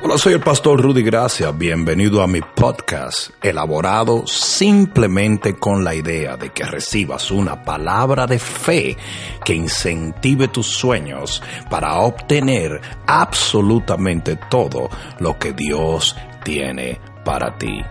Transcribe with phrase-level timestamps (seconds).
[0.00, 1.50] Hola, soy el pastor Rudy Gracia.
[1.50, 8.38] Bienvenido a mi podcast, elaborado simplemente con la idea de que recibas una palabra de
[8.38, 8.96] fe
[9.44, 14.88] que incentive tus sueños para obtener absolutamente todo
[15.18, 17.82] lo que Dios tiene para ti.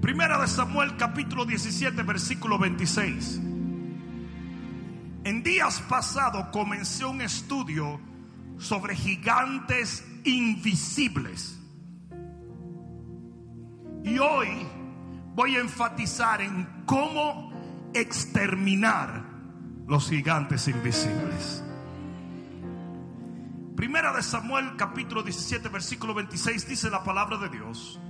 [0.00, 3.40] Primera de Samuel capítulo 17 versículo 26.
[5.24, 8.00] En días pasados comencé un estudio
[8.58, 11.58] sobre gigantes invisibles.
[14.04, 14.48] Y hoy
[15.34, 17.52] voy a enfatizar en cómo
[17.94, 19.24] exterminar
[19.86, 21.62] los gigantes invisibles.
[23.76, 28.00] Primera de Samuel capítulo 17 versículo 26 dice la palabra de Dios.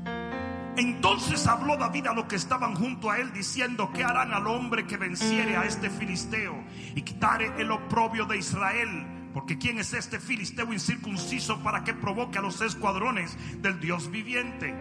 [0.77, 4.87] Entonces habló David a los que estaban junto a él diciendo, ¿qué harán al hombre
[4.87, 6.55] que venciere a este filisteo
[6.95, 9.16] y quitare el oprobio de Israel?
[9.37, 14.75] Porque ¿quién es este filisteo incircunciso para que provoque a los escuadrones del Dios viviente?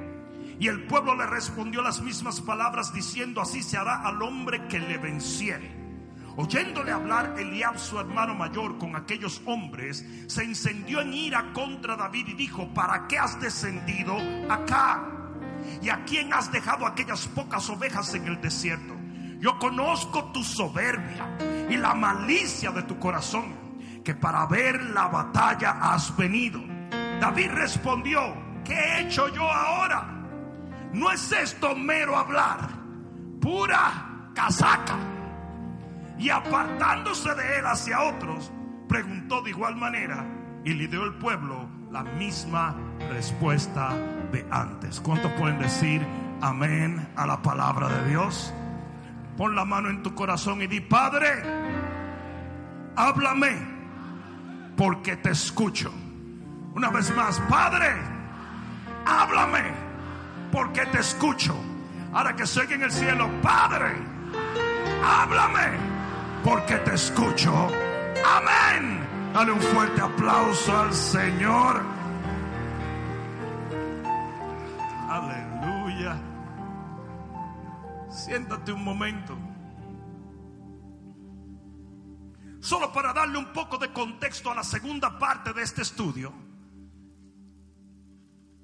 [0.61, 4.79] Y el pueblo le respondió las mismas palabras diciendo, así se hará al hombre que
[4.79, 5.75] le venciere.
[6.37, 12.29] Oyéndole hablar Eliab, su hermano mayor, con aquellos hombres, se encendió en ira contra David
[12.29, 14.15] y dijo, ¿para qué has descendido
[14.49, 15.03] acá?
[15.81, 18.95] ¿Y a quién has dejado aquellas pocas ovejas en el desierto?
[19.41, 23.64] Yo conozco tu soberbia y la malicia de tu corazón,
[24.05, 26.61] que para ver la batalla has venido.
[27.19, 28.21] David respondió,
[28.63, 30.05] ¿qué he hecho yo ahora?
[30.93, 32.69] ¿No es esto mero hablar?
[33.41, 34.95] Pura casaca.
[36.19, 38.51] Y apartándose de él hacia otros,
[38.87, 40.23] preguntó de igual manera
[40.63, 42.75] y le dio el pueblo la misma
[43.09, 43.89] respuesta
[44.31, 45.01] de antes.
[45.01, 46.05] ¿Cuántos pueden decir
[46.41, 48.53] amén a la palabra de Dios?
[49.35, 51.43] Pon la mano en tu corazón y di, Padre,
[52.95, 53.74] háblame
[54.75, 55.91] porque te escucho.
[56.75, 57.87] Una vez más, Padre,
[59.05, 59.63] háblame
[60.51, 61.55] porque te escucho.
[62.13, 63.93] Ahora que soy en el cielo, Padre,
[65.03, 65.77] háblame
[66.43, 67.51] porque te escucho.
[68.25, 68.99] Amén.
[69.33, 71.81] Dale un fuerte aplauso al Señor.
[75.09, 76.17] Aleluya.
[78.09, 79.37] Siéntate un momento.
[82.65, 86.33] Solo para darle un poco de contexto a la segunda parte de este estudio.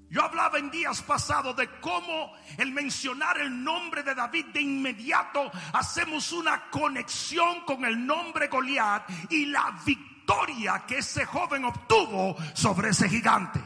[0.09, 5.51] Yo hablaba en días pasados de cómo el mencionar el nombre de David de inmediato
[5.73, 12.89] hacemos una conexión con el nombre Goliat y la victoria que ese joven obtuvo sobre
[12.89, 13.62] ese gigante.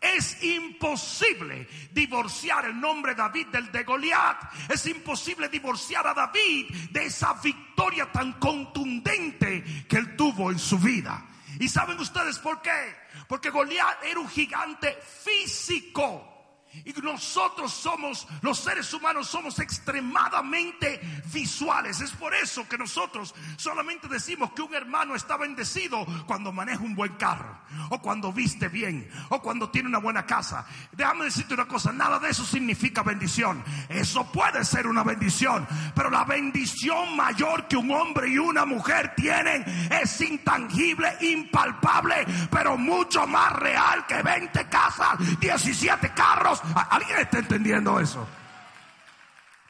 [0.00, 4.70] Es imposible divorciar el nombre David del de Goliat.
[4.70, 10.78] Es imposible divorciar a David de esa victoria tan contundente que él tuvo en su
[10.78, 11.24] vida.
[11.58, 12.96] ¿Y saben ustedes por qué?
[13.28, 16.35] Porque Goliat era un gigante físico.
[16.84, 21.00] Y nosotros somos, los seres humanos somos extremadamente
[21.32, 22.00] visuales.
[22.00, 26.94] Es por eso que nosotros solamente decimos que un hermano está bendecido cuando maneja un
[26.94, 27.58] buen carro,
[27.90, 30.66] o cuando viste bien, o cuando tiene una buena casa.
[30.92, 33.62] Déjame decirte una cosa, nada de eso significa bendición.
[33.88, 39.14] Eso puede ser una bendición, pero la bendición mayor que un hombre y una mujer
[39.14, 47.38] tienen es intangible, impalpable, pero mucho más real que 20 casas, 17 carros ¿Alguien está
[47.38, 48.26] entendiendo eso?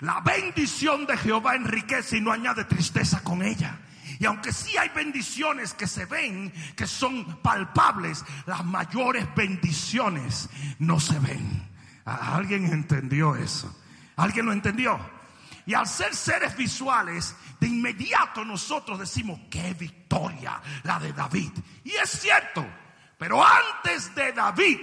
[0.00, 3.78] La bendición de Jehová enriquece y no añade tristeza con ella.
[4.18, 10.48] Y aunque sí hay bendiciones que se ven, que son palpables, las mayores bendiciones
[10.78, 11.68] no se ven.
[12.04, 13.74] ¿Alguien entendió eso?
[14.16, 14.98] ¿Alguien lo entendió?
[15.66, 21.50] Y al ser seres visuales, de inmediato nosotros decimos, qué victoria la de David.
[21.84, 22.64] Y es cierto,
[23.18, 24.78] pero antes de David,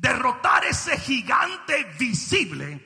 [0.00, 2.84] derrotar ese gigante visible,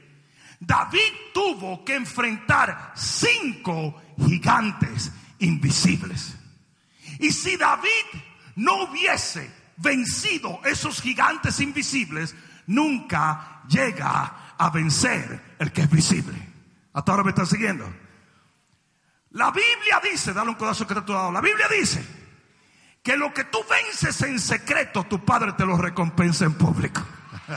[0.60, 6.36] David tuvo que enfrentar cinco gigantes invisibles.
[7.18, 8.22] Y si David
[8.56, 12.34] no hubiese vencido esos gigantes invisibles,
[12.66, 16.38] nunca llega a vencer el que es visible.
[16.92, 17.92] ¿Hasta ahora me están siguiendo?
[19.30, 22.21] La Biblia dice, dale un codazo que te ha dado, la Biblia dice
[23.02, 27.02] que lo que tú vences en secreto, tu padre te lo recompensa en público.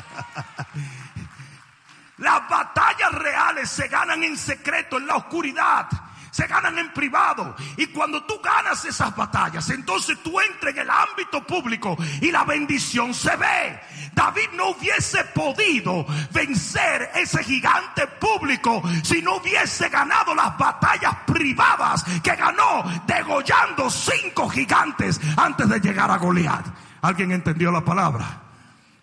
[2.17, 5.87] Las batallas reales se ganan en secreto, en la oscuridad.
[6.35, 7.55] Se ganan en privado.
[7.77, 12.43] Y cuando tú ganas esas batallas, entonces tú entras en el ámbito público y la
[12.43, 13.79] bendición se ve.
[14.13, 22.03] David no hubiese podido vencer ese gigante público si no hubiese ganado las batallas privadas
[22.21, 26.65] que ganó degollando cinco gigantes antes de llegar a Goliat.
[27.01, 28.41] ¿Alguien entendió la palabra?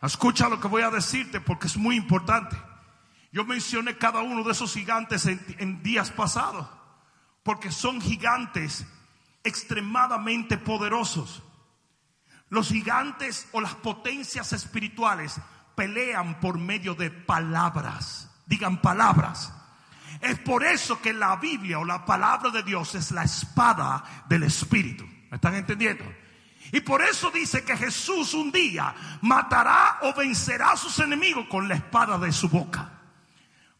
[0.02, 2.58] Escucha lo que voy a decirte porque es muy importante.
[3.32, 6.81] Yo mencioné cada uno de esos gigantes en, en días pasados
[7.42, 8.86] porque son gigantes
[9.44, 11.42] extremadamente poderosos.
[12.48, 15.40] Los gigantes o las potencias espirituales
[15.74, 18.30] pelean por medio de palabras.
[18.46, 19.52] Digan palabras.
[20.20, 24.42] Es por eso que la Biblia o la palabra de Dios es la espada del
[24.44, 25.04] Espíritu.
[25.30, 26.04] ¿Me están entendiendo?
[26.70, 31.66] Y por eso dice que Jesús un día matará o vencerá a sus enemigos con
[31.66, 32.88] la espada de su boca.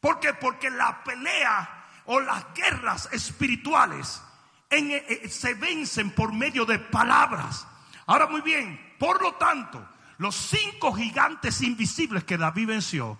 [0.00, 0.35] ¿Por qué?
[0.35, 1.81] Porque la pelea
[2.12, 4.23] o las guerras espirituales
[4.69, 7.67] eh, eh, se vencen por medio de palabras.
[8.05, 9.88] Ahora muy bien, por lo tanto,
[10.19, 13.19] los cinco gigantes invisibles que David venció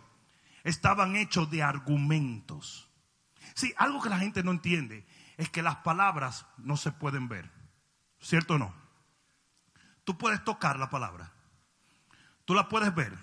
[0.63, 2.87] estaban hechos de argumentos.
[3.55, 5.07] Sí, algo que la gente no entiende
[5.39, 7.51] es que las palabras no se pueden ver.
[8.21, 8.75] ¿Cierto o no?
[10.05, 11.33] Tú puedes tocar la palabra.
[12.45, 13.17] Tú la puedes ver.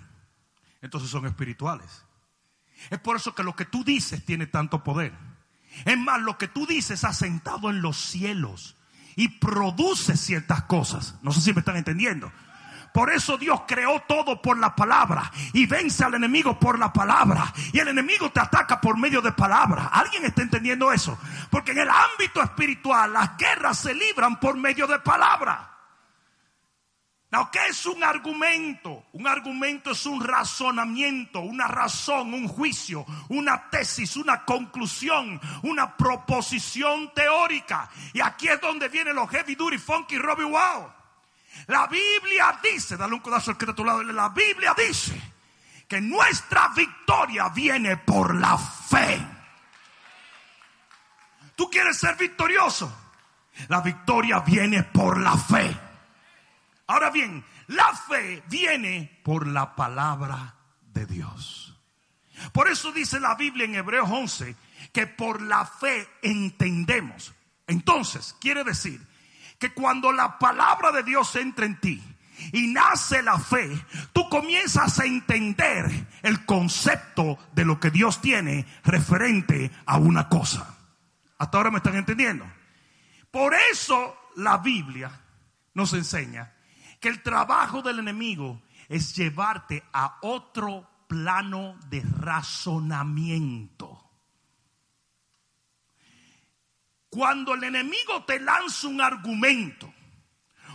[0.82, 2.06] Entonces son espirituales.
[2.90, 5.29] Es por eso que lo que tú dices tiene tanto poder.
[5.86, 8.76] Es más, lo que tú dices ha sentado en los cielos
[9.16, 11.16] y produce ciertas cosas.
[11.22, 12.32] No sé si me están entendiendo.
[12.94, 17.54] Por eso Dios creó todo por la palabra y vence al enemigo por la palabra.
[17.72, 19.90] Y el enemigo te ataca por medio de palabra.
[19.94, 21.18] ¿Alguien está entendiendo eso?
[21.50, 25.69] Porque en el ámbito espiritual las guerras se libran por medio de palabra.
[27.52, 29.06] ¿Qué es un argumento?
[29.14, 37.14] Un argumento es un razonamiento, una razón, un juicio, una tesis, una conclusión, una proposición
[37.14, 37.90] teórica.
[38.14, 40.92] Y aquí es donde vienen los heavy duty, funky, Robbie Wow.
[41.68, 45.20] La Biblia dice, dale un codazo al que está a tu lado, la Biblia dice
[45.88, 49.20] que nuestra victoria viene por la fe.
[51.56, 52.92] ¿Tú quieres ser victorioso?
[53.68, 55.89] La victoria viene por la fe.
[56.90, 60.56] Ahora bien, la fe viene por la palabra
[60.92, 61.80] de Dios.
[62.52, 64.56] Por eso dice la Biblia en Hebreos 11
[64.92, 67.32] que por la fe entendemos.
[67.68, 69.06] Entonces, quiere decir
[69.60, 72.02] que cuando la palabra de Dios entra en ti
[72.54, 73.70] y nace la fe,
[74.12, 80.76] tú comienzas a entender el concepto de lo que Dios tiene referente a una cosa.
[81.38, 82.52] Hasta ahora me están entendiendo.
[83.30, 85.12] Por eso la Biblia
[85.76, 86.56] nos enseña
[87.00, 94.04] que el trabajo del enemigo es llevarte a otro plano de razonamiento.
[97.10, 99.92] Cuando el enemigo te lanza un argumento,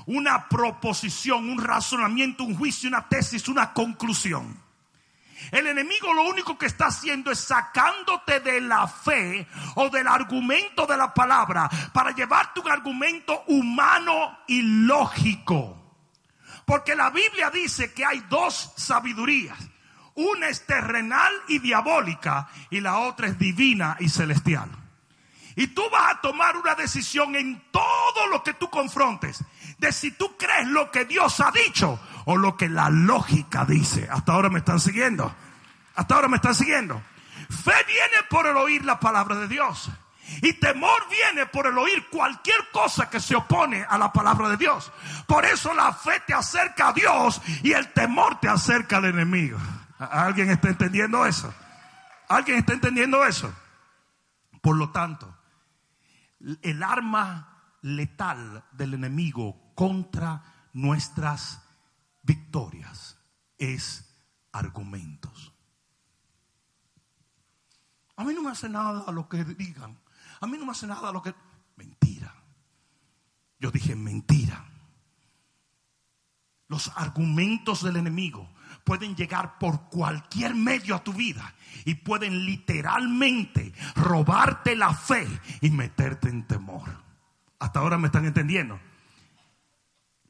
[0.06, 4.64] una proposición, un razonamiento, un juicio, una tesis, una conclusión,
[5.52, 10.86] el enemigo lo único que está haciendo es sacándote de la fe o del argumento
[10.86, 15.83] de la palabra para llevarte un argumento humano y lógico.
[16.64, 19.58] Porque la Biblia dice que hay dos sabidurías.
[20.14, 24.70] Una es terrenal y diabólica y la otra es divina y celestial.
[25.56, 29.42] Y tú vas a tomar una decisión en todo lo que tú confrontes.
[29.78, 34.08] De si tú crees lo que Dios ha dicho o lo que la lógica dice.
[34.10, 35.34] Hasta ahora me están siguiendo.
[35.94, 37.00] Hasta ahora me están siguiendo.
[37.48, 39.90] Fe viene por el oír la palabra de Dios.
[40.42, 44.56] Y temor viene por el oír cualquier cosa que se opone a la palabra de
[44.56, 44.90] Dios.
[45.26, 49.58] Por eso la fe te acerca a Dios y el temor te acerca al enemigo.
[49.98, 51.52] ¿Alguien está entendiendo eso?
[52.28, 53.54] ¿Alguien está entendiendo eso?
[54.60, 55.36] Por lo tanto,
[56.62, 61.62] el arma letal del enemigo contra nuestras
[62.22, 63.18] victorias
[63.58, 64.10] es
[64.52, 65.52] argumentos.
[68.16, 69.98] A mí no me hace nada lo que digan.
[70.44, 71.34] A mí no me hace nada lo que...
[71.76, 72.34] Mentira.
[73.58, 74.62] Yo dije mentira.
[76.68, 78.52] Los argumentos del enemigo
[78.84, 81.54] pueden llegar por cualquier medio a tu vida
[81.86, 85.26] y pueden literalmente robarte la fe
[85.62, 86.90] y meterte en temor.
[87.58, 88.78] Hasta ahora me están entendiendo.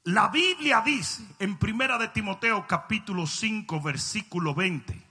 [0.05, 5.09] La Biblia dice en Primera de Timoteo capítulo 5 versículo 20,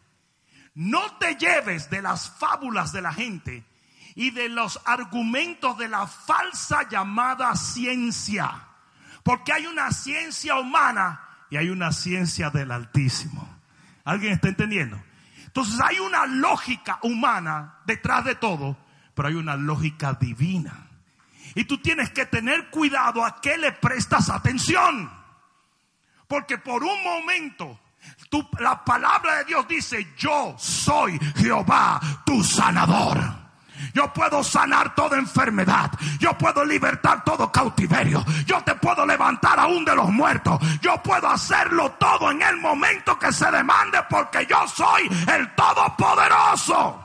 [0.76, 3.73] no te lleves de las fábulas de la gente
[4.16, 8.68] y de los argumentos de la falsa llamada ciencia.
[9.24, 13.48] Porque hay una ciencia humana y hay una ciencia del Altísimo.
[14.04, 15.02] ¿Alguien está entendiendo?
[15.46, 18.78] Entonces hay una lógica humana detrás de todo,
[19.14, 20.88] pero hay una lógica divina.
[21.56, 25.12] Y tú tienes que tener cuidado a qué le prestas atención.
[26.28, 27.80] Porque por un momento
[28.60, 33.43] la palabra de Dios dice, yo soy Jehová, tu sanador.
[33.94, 35.92] Yo puedo sanar toda enfermedad.
[36.20, 38.26] Yo puedo libertar todo cautiverio.
[38.46, 40.60] Yo te puedo levantar aún de los muertos.
[40.82, 47.00] Yo puedo hacerlo todo en el momento que se demande porque yo soy el Todopoderoso.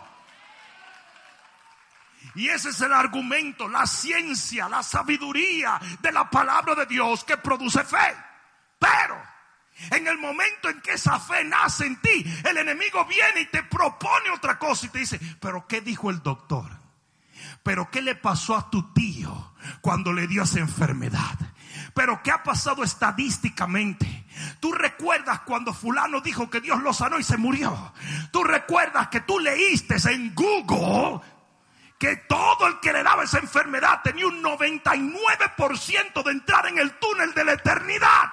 [2.35, 7.37] Y ese es el argumento, la ciencia, la sabiduría de la palabra de Dios que
[7.37, 8.17] produce fe.
[8.79, 9.17] Pero
[9.91, 13.63] en el momento en que esa fe nace en ti, el enemigo viene y te
[13.63, 16.79] propone otra cosa y te dice, pero ¿qué dijo el doctor?
[17.63, 21.39] Pero ¿qué le pasó a tu tío cuando le dio esa enfermedad?
[21.95, 24.27] Pero ¿qué ha pasado estadísticamente?
[24.61, 27.93] Tú recuerdas cuando fulano dijo que Dios lo sanó y se murió.
[28.33, 31.21] Tú recuerdas que tú leíste en Google
[31.99, 36.93] que todo el que le daba esa enfermedad tenía un 99% de entrar en el
[36.99, 38.31] túnel de la eternidad.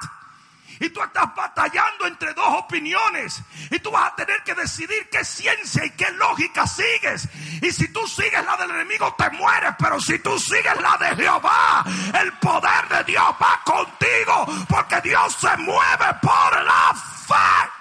[0.80, 3.42] Y tú estás batallando entre dos opiniones.
[3.72, 7.28] Y tú vas a tener que decidir qué ciencia y qué lógica sigues.
[7.62, 9.76] Y si tú sigues la del enemigo te mueres.
[9.78, 11.86] Pero si tú sigues la de Jehová,
[12.22, 14.46] el poder de Dios va contigo.
[14.68, 17.72] Porque Dios se mueve por la fe.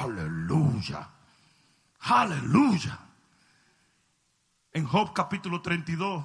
[0.00, 1.08] Aleluya.
[2.00, 2.98] Aleluya.
[4.72, 6.22] En Job capítulo 32,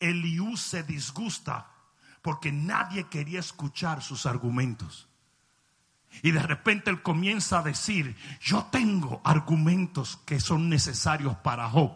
[0.00, 1.73] Eliú se disgusta
[2.24, 5.10] porque nadie quería escuchar sus argumentos.
[6.22, 11.94] Y de repente él comienza a decir, yo tengo argumentos que son necesarios para Job.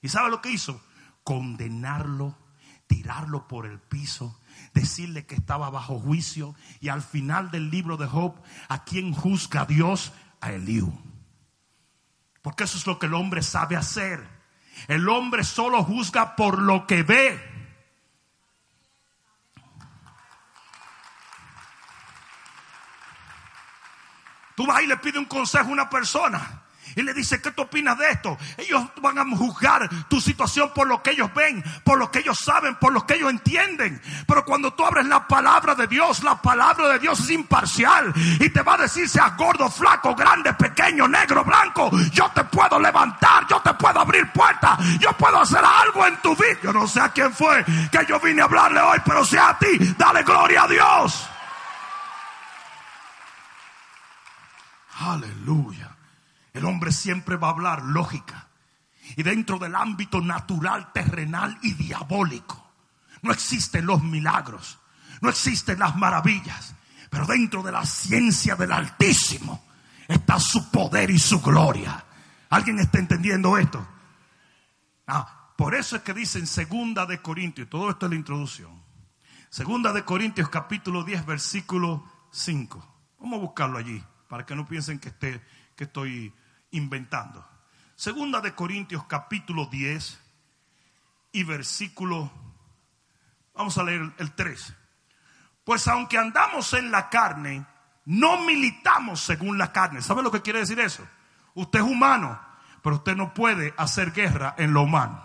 [0.00, 0.80] ¿Y sabe lo que hizo?
[1.24, 2.38] Condenarlo,
[2.86, 4.38] tirarlo por el piso,
[4.74, 6.54] decirle que estaba bajo juicio.
[6.80, 10.12] Y al final del libro de Job, ¿a quién juzga Dios?
[10.40, 10.96] A Eliú.
[12.42, 14.24] Porque eso es lo que el hombre sabe hacer.
[14.86, 17.53] El hombre solo juzga por lo que ve.
[24.54, 26.64] Tú vas y le pides un consejo a una persona
[26.96, 28.36] y le dice, ¿qué tú opinas de esto?
[28.56, 32.38] Ellos van a juzgar tu situación por lo que ellos ven, por lo que ellos
[32.38, 34.00] saben, por lo que ellos entienden.
[34.26, 38.48] Pero cuando tú abres la palabra de Dios, la palabra de Dios es imparcial y
[38.48, 43.46] te va a decir, seas gordo, flaco, grande, pequeño, negro, blanco, yo te puedo levantar,
[43.48, 46.58] yo te puedo abrir puertas, yo puedo hacer algo en tu vida.
[46.62, 49.58] Yo no sé a quién fue que yo vine a hablarle hoy, pero sea a
[49.58, 51.28] ti, dale gloria a Dios.
[54.98, 55.96] Aleluya.
[56.52, 58.48] El hombre siempre va a hablar lógica.
[59.16, 62.72] Y dentro del ámbito natural, terrenal y diabólico,
[63.22, 64.78] no existen los milagros,
[65.20, 66.74] no existen las maravillas.
[67.10, 69.64] Pero dentro de la ciencia del Altísimo
[70.08, 72.04] está su poder y su gloria.
[72.50, 73.86] ¿Alguien está entendiendo esto?
[75.06, 78.82] Ah, por eso es que dice en Segunda de Corintios, todo esto es la introducción.
[79.50, 82.94] Segunda de Corintios capítulo 10 versículo 5.
[83.20, 85.42] Vamos a buscarlo allí para que no piensen que, esté,
[85.76, 86.32] que estoy
[86.70, 87.46] inventando.
[87.96, 90.20] Segunda de Corintios capítulo 10
[91.32, 92.30] y versículo,
[93.54, 94.74] vamos a leer el 3.
[95.64, 97.64] Pues aunque andamos en la carne,
[98.06, 100.02] no militamos según la carne.
[100.02, 101.06] ¿Sabe lo que quiere decir eso?
[101.54, 102.40] Usted es humano,
[102.82, 105.22] pero usted no puede hacer guerra en lo humano.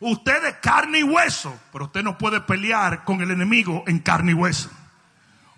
[0.00, 4.32] Usted es carne y hueso, pero usted no puede pelear con el enemigo en carne
[4.32, 4.70] y hueso.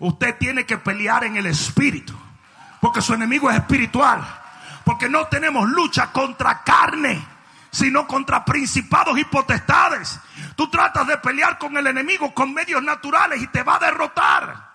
[0.03, 2.13] Usted tiene que pelear en el espíritu.
[2.81, 4.21] Porque su enemigo es espiritual.
[4.83, 7.25] Porque no tenemos lucha contra carne,
[7.71, 10.19] sino contra principados y potestades.
[10.57, 14.73] Tú tratas de pelear con el enemigo con medios naturales y te va a derrotar.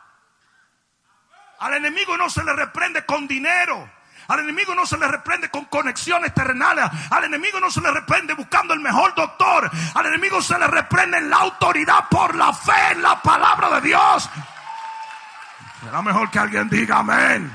[1.58, 3.86] Al enemigo no se le reprende con dinero.
[4.28, 6.86] Al enemigo no se le reprende con conexiones terrenales.
[7.10, 9.70] Al enemigo no se le reprende buscando el mejor doctor.
[9.94, 13.88] Al enemigo se le reprende en la autoridad por la fe en la palabra de
[13.88, 14.30] Dios.
[15.80, 17.50] Será mejor que alguien diga amén.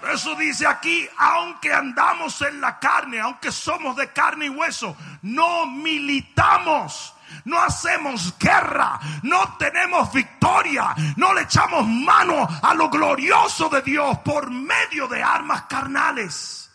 [0.00, 4.96] Por eso dice aquí, aunque andamos en la carne, aunque somos de carne y hueso,
[5.22, 7.14] no militamos.
[7.44, 14.18] No hacemos guerra, no tenemos victoria, no le echamos mano a lo glorioso de Dios
[14.18, 16.70] por medio de armas carnales.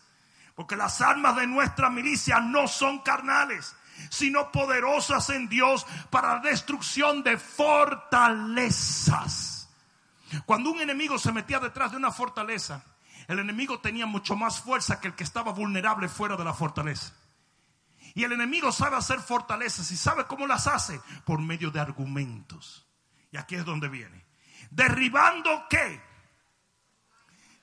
[0.53, 3.75] Porque las armas de nuestra milicia no son carnales,
[4.09, 9.50] sino poderosas en Dios para destrucción de fortalezas.
[10.45, 12.83] Cuando un enemigo se metía detrás de una fortaleza,
[13.27, 17.13] el enemigo tenía mucho más fuerza que el que estaba vulnerable fuera de la fortaleza.
[18.13, 22.85] Y el enemigo sabe hacer fortalezas y sabe cómo las hace por medio de argumentos.
[23.31, 24.25] Y aquí es donde viene.
[24.69, 26.01] Derribando qué?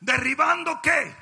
[0.01, 1.15] Derribando qué?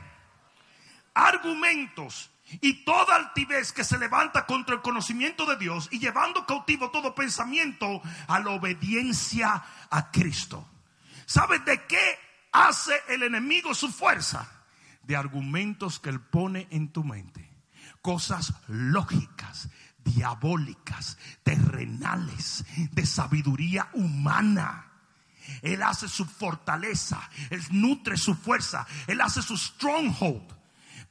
[1.15, 6.91] Argumentos y toda altivez que se levanta contra el conocimiento de Dios y llevando cautivo
[6.91, 10.69] todo pensamiento a la obediencia a Cristo.
[11.27, 12.19] ¿Sabes de qué
[12.53, 14.49] hace el enemigo su fuerza?
[15.03, 17.51] De argumentos que él pone en tu mente.
[18.01, 19.69] Cosas lógicas,
[19.99, 24.93] diabólicas, terrenales, de sabiduría humana.
[25.63, 30.43] Él hace su fortaleza, Él nutre su fuerza, Él hace su stronghold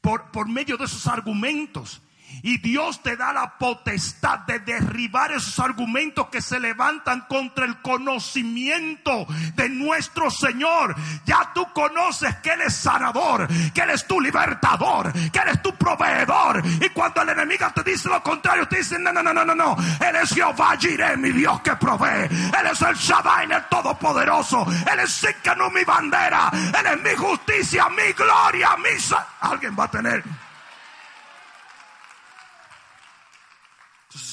[0.02, 2.02] por, por medio de esos argumentos.
[2.44, 7.82] Y Dios te da la potestad de derribar esos argumentos que se levantan contra el
[7.82, 9.25] conocimiento
[9.56, 10.96] de nuestro Señor.
[11.25, 15.62] Ya tú conoces que Él es sanador, que Él es tu libertador, que Él es
[15.62, 16.62] tu proveedor.
[16.65, 19.56] Y cuando el enemigo te dice lo contrario, te dice, no, no, no, no, no,
[19.56, 19.75] no.
[20.00, 22.25] Él es Jehová Jireh, mi Dios que provee.
[22.25, 24.65] Él es el Shaddai, el Todopoderoso.
[24.92, 26.51] Él es Sikanu, mi bandera.
[26.51, 28.96] Él es mi justicia, mi gloria, mi...
[29.42, 30.24] Alguien va a tener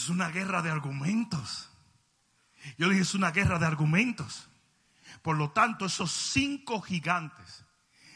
[0.02, 1.70] es una guerra de argumentos.
[2.76, 4.48] Yo dije, es una guerra de argumentos.
[5.22, 7.64] Por lo tanto, esos cinco gigantes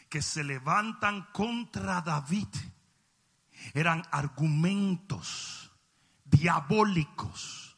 [0.09, 2.47] que se levantan contra David
[3.73, 5.71] eran argumentos
[6.25, 7.77] diabólicos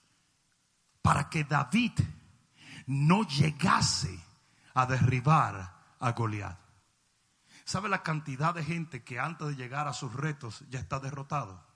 [1.02, 1.94] para que David
[2.88, 4.20] no llegase
[4.74, 6.58] a derribar a Goliat.
[7.64, 11.69] ¿Sabe la cantidad de gente que antes de llegar a sus retos ya está derrotado?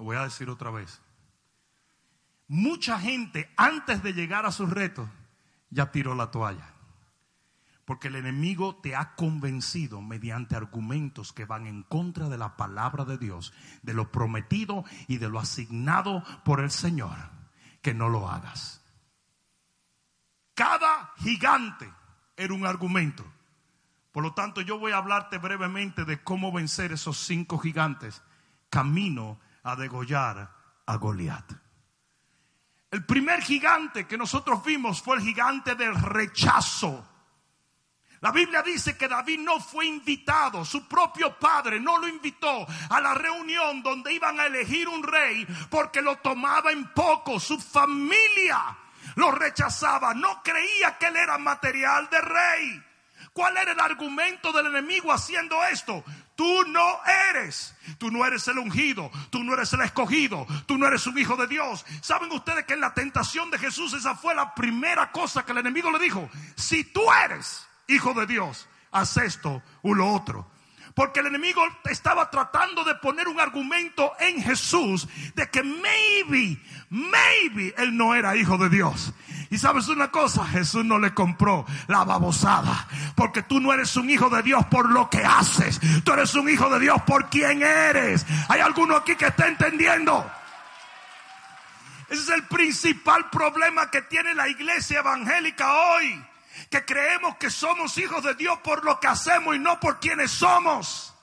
[0.00, 1.02] Lo voy a decir otra vez.
[2.48, 5.06] Mucha gente antes de llegar a sus retos
[5.68, 6.72] ya tiró la toalla.
[7.84, 13.04] Porque el enemigo te ha convencido mediante argumentos que van en contra de la palabra
[13.04, 13.52] de Dios,
[13.82, 17.18] de lo prometido y de lo asignado por el Señor,
[17.82, 18.82] que no lo hagas.
[20.54, 21.92] Cada gigante
[22.38, 23.30] era un argumento.
[24.12, 28.22] Por lo tanto, yo voy a hablarte brevemente de cómo vencer esos cinco gigantes
[28.70, 30.50] camino a degollar
[30.86, 31.52] a Goliat.
[32.90, 37.06] El primer gigante que nosotros vimos fue el gigante del rechazo.
[38.20, 43.00] La Biblia dice que David no fue invitado, su propio padre no lo invitó a
[43.00, 48.76] la reunión donde iban a elegir un rey porque lo tomaba en poco, su familia
[49.16, 52.84] lo rechazaba, no creía que él era material de rey.
[53.32, 56.04] ¿Cuál era el argumento del enemigo haciendo esto?
[56.40, 57.00] Tú no
[57.34, 61.18] eres, tú no eres el ungido, tú no eres el escogido, tú no eres un
[61.18, 61.84] hijo de Dios.
[62.00, 65.58] ¿Saben ustedes que en la tentación de Jesús esa fue la primera cosa que el
[65.58, 66.30] enemigo le dijo?
[66.56, 70.50] Si tú eres hijo de Dios, haz esto o lo otro.
[70.94, 77.74] Porque el enemigo estaba tratando de poner un argumento en Jesús de que maybe, maybe
[77.78, 79.12] él no era hijo de Dios.
[79.50, 82.86] Y sabes una cosa, Jesús no le compró la babosada.
[83.14, 85.80] Porque tú no eres un hijo de Dios por lo que haces.
[86.04, 88.26] Tú eres un hijo de Dios por quien eres.
[88.48, 90.30] ¿Hay alguno aquí que está entendiendo?
[92.08, 96.29] Ese es el principal problema que tiene la iglesia evangélica hoy
[96.68, 100.30] que creemos que somos hijos de Dios por lo que hacemos y no por quienes
[100.30, 101.14] somos.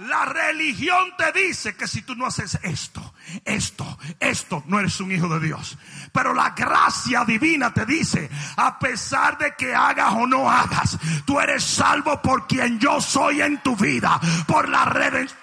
[0.00, 5.12] La religión te dice que si tú no haces esto, esto, esto, no eres un
[5.12, 5.76] hijo de Dios.
[6.10, 11.38] Pero la gracia divina te dice, a pesar de que hagas o no hagas, tú
[11.38, 15.38] eres salvo por quien yo soy en tu vida, por la redención.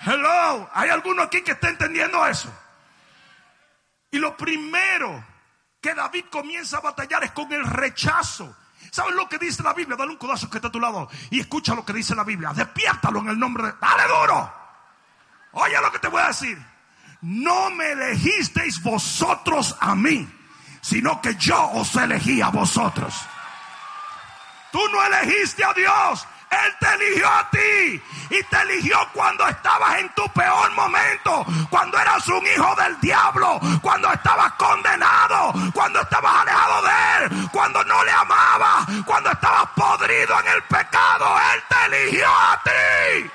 [0.00, 2.50] Hello, ¿hay alguno aquí que esté entendiendo eso?
[4.10, 5.24] Y lo primero
[5.80, 8.56] que David comienza a batallar es con el rechazo.
[8.90, 9.96] ¿Sabes lo que dice la Biblia?
[9.96, 12.52] Dale un codazo que está a tu lado y escucha lo que dice la Biblia.
[12.54, 13.74] Despiértalo en el nombre de...
[13.80, 14.52] Dale duro.
[15.52, 16.58] Oye lo que te voy a decir.
[17.20, 20.28] No me elegisteis vosotros a mí,
[20.80, 23.14] sino que yo os elegí a vosotros.
[24.70, 29.98] Tú no elegiste a Dios, él te eligió a ti y te eligió cuando estabas
[29.98, 36.42] en tu peor momento, cuando eras un hijo del diablo, cuando estabas condenado, cuando estabas
[36.42, 41.26] alejado de Él, cuando no le amabas, cuando estabas podrido en el pecado.
[41.54, 43.30] Él te eligió a ti.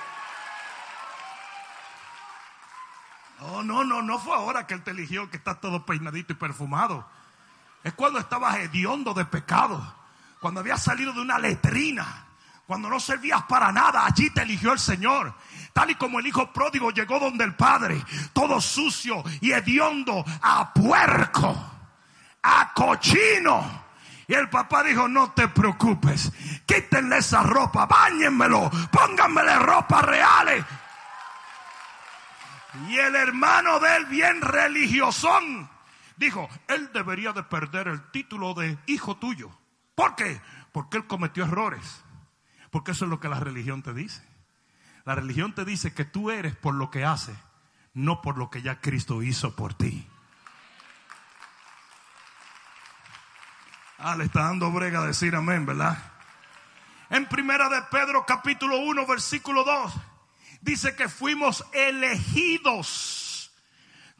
[3.41, 6.35] No, no, no, no fue ahora que Él te eligió, que estás todo peinadito y
[6.35, 7.07] perfumado.
[7.83, 9.93] Es cuando estabas hediondo de pecado,
[10.39, 12.22] cuando habías salido de una letrina
[12.65, 15.33] cuando no servías para nada, allí te eligió el Señor.
[15.73, 20.73] Tal y como el hijo pródigo llegó donde el padre, todo sucio y hediondo, a
[20.73, 21.55] puerco,
[22.41, 23.83] a cochino.
[24.27, 26.31] Y el papá dijo, no te preocupes,
[26.65, 30.63] quítenle esa ropa, bañenmelo, pónganmele ropa reales.
[32.87, 35.69] Y el hermano de él, bien religiosón,
[36.15, 39.49] dijo, él debería de perder el título de hijo tuyo.
[39.95, 40.41] ¿Por qué?
[40.71, 42.03] Porque él cometió errores.
[42.73, 44.23] Porque eso es lo que la religión te dice.
[45.05, 47.37] La religión te dice que tú eres por lo que haces,
[47.93, 50.07] no por lo que ya Cristo hizo por ti.
[53.99, 55.99] Ah, le está dando brega a decir amén, ¿verdad?
[57.11, 59.93] En primera de Pedro capítulo 1 versículo 2
[60.61, 63.22] dice que fuimos elegidos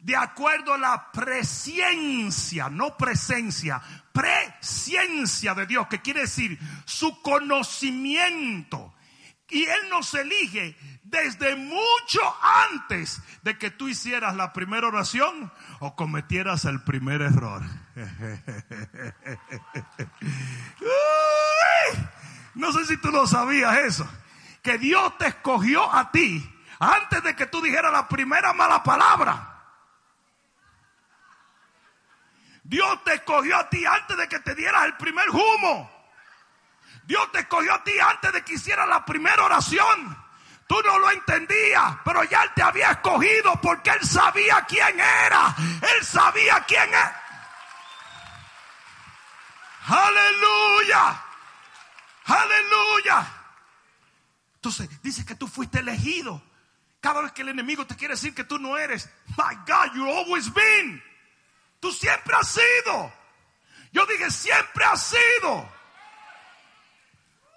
[0.04, 3.80] de acuerdo a la presencia, no presencia,
[4.12, 8.94] presencia de Dios, que quiere decir su conocimiento.
[9.48, 12.20] Y Él nos elige desde mucho
[12.70, 17.62] antes de que tú hicieras la primera oración o cometieras el primer error.
[22.54, 24.06] no sé si tú lo sabías eso.
[24.62, 26.46] Que Dios te escogió a ti
[26.78, 29.53] antes de que tú dijeras la primera mala palabra.
[32.64, 35.90] Dios te escogió a ti antes de que te dieras el primer humo.
[37.04, 40.24] Dios te escogió a ti antes de que hicieras la primera oración.
[40.66, 45.54] Tú no lo entendías, pero ya Él te había escogido porque Él sabía quién era.
[45.94, 47.10] Él sabía quién es.
[49.86, 51.22] Aleluya.
[52.24, 53.26] Aleluya.
[54.54, 56.42] Entonces dice que tú fuiste elegido.
[57.02, 60.08] Cada vez que el enemigo te quiere decir que tú no eres, my God, you
[60.08, 61.02] always been.
[61.84, 63.12] Tú siempre has sido.
[63.92, 65.70] Yo dije, siempre has sido.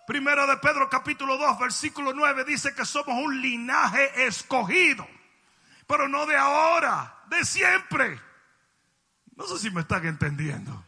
[0.05, 5.07] Primero de Pedro capítulo 2 versículo 9 dice que somos un linaje escogido.
[5.87, 8.21] Pero no de ahora, de siempre.
[9.37, 10.83] No sé si me están entendiendo.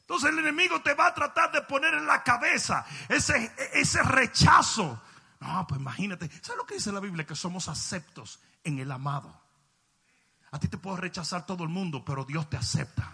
[0.00, 5.02] Entonces el enemigo te va a tratar de poner en la cabeza ese, ese rechazo.
[5.40, 6.28] No, pues imagínate.
[6.42, 7.24] ¿Sabes lo que dice la Biblia?
[7.24, 9.43] Que somos aceptos en el amado.
[10.54, 13.12] A ti te puedo rechazar todo el mundo, pero Dios te acepta.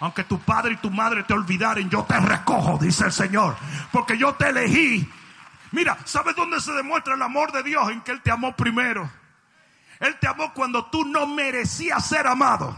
[0.00, 3.54] Aunque tu padre y tu madre te olvidaren, yo te recojo, dice el Señor.
[3.92, 5.06] Porque yo te elegí.
[5.72, 7.90] Mira, ¿sabes dónde se demuestra el amor de Dios?
[7.90, 9.10] En que Él te amó primero.
[10.00, 12.74] Él te amó cuando tú no merecías ser amado.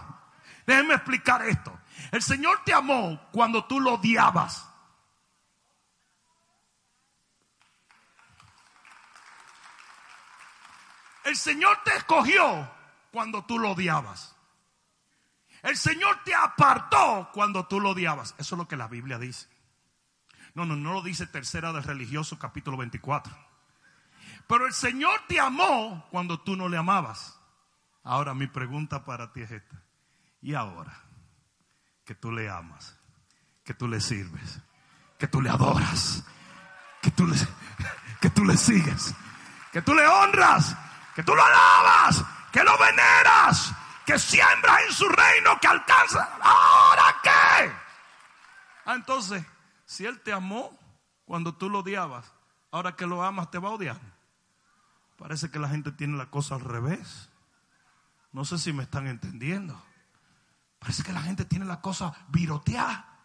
[0.67, 1.79] Déjenme explicar esto.
[2.11, 4.69] El Señor te amó cuando tú lo odiabas.
[11.23, 12.75] El Señor te escogió
[13.17, 14.37] cuando tú lo odiabas.
[15.63, 18.35] El Señor te apartó cuando tú lo odiabas.
[18.37, 19.49] Eso es lo que la Biblia dice.
[20.53, 23.35] No, no, no lo dice tercera del religioso capítulo 24.
[24.47, 27.41] Pero el Señor te amó cuando tú no le amabas.
[28.05, 29.83] Ahora mi pregunta para ti es esta.
[30.43, 31.03] ¿Y ahora
[32.05, 33.01] que tú le amas?
[33.65, 34.61] Que tú le sirves?
[35.19, 36.23] Que tú le adoras?
[37.01, 37.35] Que tú le,
[38.21, 39.15] que tú le sigues?
[39.73, 40.77] Que tú le honras?
[41.15, 42.36] Que tú lo alabas?
[42.57, 43.75] Que lo veneras?
[44.07, 46.39] que siembra en su reino, que alcanza.
[46.41, 47.71] ¿Ahora qué?
[48.87, 49.45] Ah, entonces,
[49.85, 50.79] si Él te amó
[51.27, 52.33] cuando tú lo odiabas,
[52.71, 54.01] ahora que lo amas te va a odiar.
[55.19, 57.29] Parece que la gente tiene la cosa al revés.
[58.33, 59.79] No sé si me están entendiendo.
[60.79, 63.19] Parece que la gente tiene la cosa viroteada.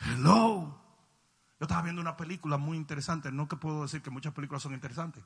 [0.00, 0.78] Hello.
[1.58, 3.32] Yo estaba viendo una película muy interesante.
[3.32, 5.24] No que puedo decir que muchas películas son interesantes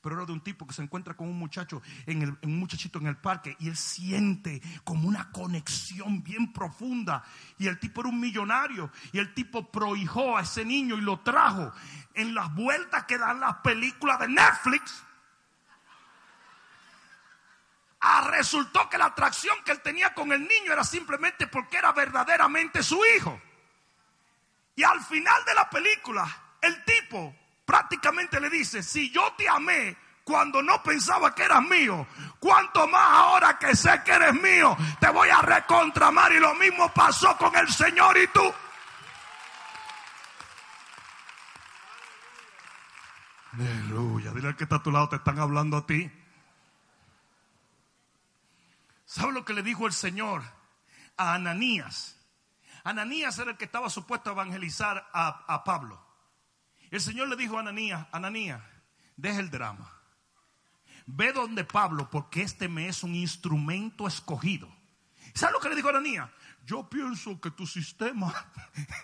[0.00, 2.98] pero era de un tipo que se encuentra con un muchacho, en el, un muchachito
[2.98, 7.24] en el parque, y él siente como una conexión bien profunda.
[7.58, 11.20] Y el tipo era un millonario, y el tipo prohijó a ese niño y lo
[11.20, 11.72] trajo
[12.14, 15.04] en las vueltas que dan las películas de Netflix.
[18.00, 21.92] Ah, resultó que la atracción que él tenía con el niño era simplemente porque era
[21.92, 23.40] verdaderamente su hijo.
[24.74, 26.26] Y al final de la película,
[26.62, 27.36] el tipo
[27.70, 32.04] prácticamente le dice, si yo te amé cuando no pensaba que eras mío,
[32.40, 36.32] cuanto más ahora que sé que eres mío, te voy a recontramar.
[36.32, 38.52] Y lo mismo pasó con el Señor y tú.
[43.52, 44.32] Aleluya.
[44.32, 46.10] Dile al que está a tu lado, te están hablando a ti.
[49.04, 50.42] ¿Sabe lo que le dijo el Señor
[51.16, 52.18] a Ananías?
[52.82, 56.09] Ananías era el que estaba supuesto a evangelizar a, a Pablo.
[56.90, 58.60] El Señor le dijo a Ananías, Ananías,
[59.16, 59.90] deja el drama.
[61.06, 64.68] Ve donde Pablo, porque este me es un instrumento escogido.
[65.34, 66.30] ¿Sabes lo que le dijo a Ananías?
[66.66, 68.32] Yo pienso que tu sistema,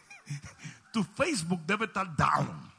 [0.92, 2.76] tu Facebook debe estar down.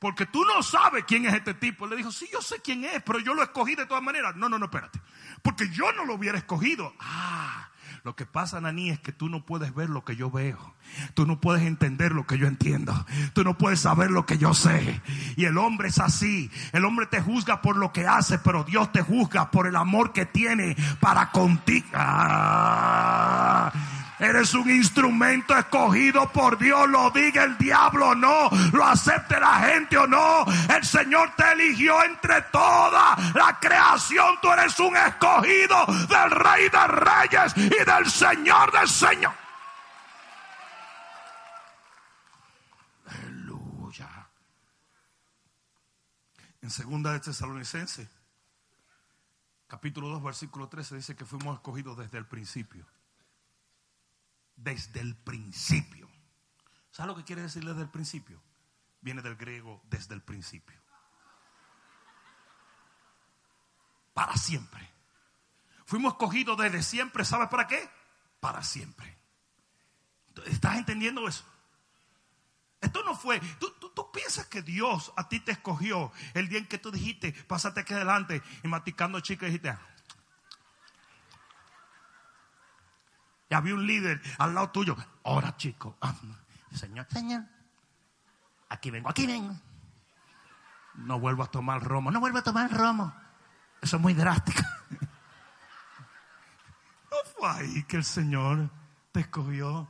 [0.00, 1.86] Porque tú no sabes quién es este tipo.
[1.86, 4.34] Le dijo, sí, yo sé quién es, pero yo lo escogí de todas maneras.
[4.34, 4.98] No, no, no, espérate.
[5.42, 6.94] Porque yo no lo hubiera escogido.
[6.98, 7.68] Ah,
[8.02, 10.74] lo que pasa, Naní, es que tú no puedes ver lo que yo veo.
[11.14, 12.94] Tú no puedes entender lo que yo entiendo.
[13.34, 15.02] Tú no puedes saber lo que yo sé.
[15.36, 16.50] Y el hombre es así.
[16.72, 20.12] El hombre te juzga por lo que hace, pero Dios te juzga por el amor
[20.12, 21.88] que tiene para contigo.
[21.92, 23.70] Ah.
[24.20, 26.88] Eres un instrumento escogido por Dios.
[26.90, 28.50] Lo diga el diablo o no.
[28.72, 30.44] Lo acepte la gente o no.
[30.68, 34.38] El Señor te eligió entre toda la creación.
[34.42, 39.32] Tú eres un escogido del Rey de Reyes y del Señor del Señor.
[43.06, 44.28] Aleluya.
[46.60, 48.20] En segunda de Tesalonicense
[49.70, 52.84] capítulo 2, versículo 13 dice que fuimos escogidos desde el principio.
[54.62, 56.08] Desde el principio.
[56.90, 58.42] ¿Sabes lo que quiere decir desde el principio?
[59.00, 60.78] Viene del griego desde el principio.
[64.12, 64.90] Para siempre.
[65.86, 67.88] Fuimos escogidos desde siempre, ¿sabes para qué?
[68.38, 69.16] Para siempre.
[70.46, 71.44] ¿Estás entendiendo eso?
[72.80, 73.70] Esto no fue, tú,
[74.12, 77.94] piensas que Dios a ti te escogió el día en que tú dijiste, pásate aquí
[77.94, 79.76] adelante y maticando chicas dijiste,
[83.50, 85.98] y había un líder al lado tuyo, ahora chico,
[86.72, 87.44] señor, señor,
[88.70, 89.54] aquí vengo, aquí vengo.
[90.94, 93.14] No vuelvo a tomar romo, no vuelvo a tomar romo.
[93.82, 94.62] Eso es muy drástico.
[97.10, 98.70] No fue ahí que el Señor
[99.10, 99.88] te escogió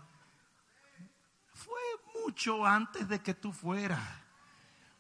[2.31, 4.01] mucho antes de que tú fueras.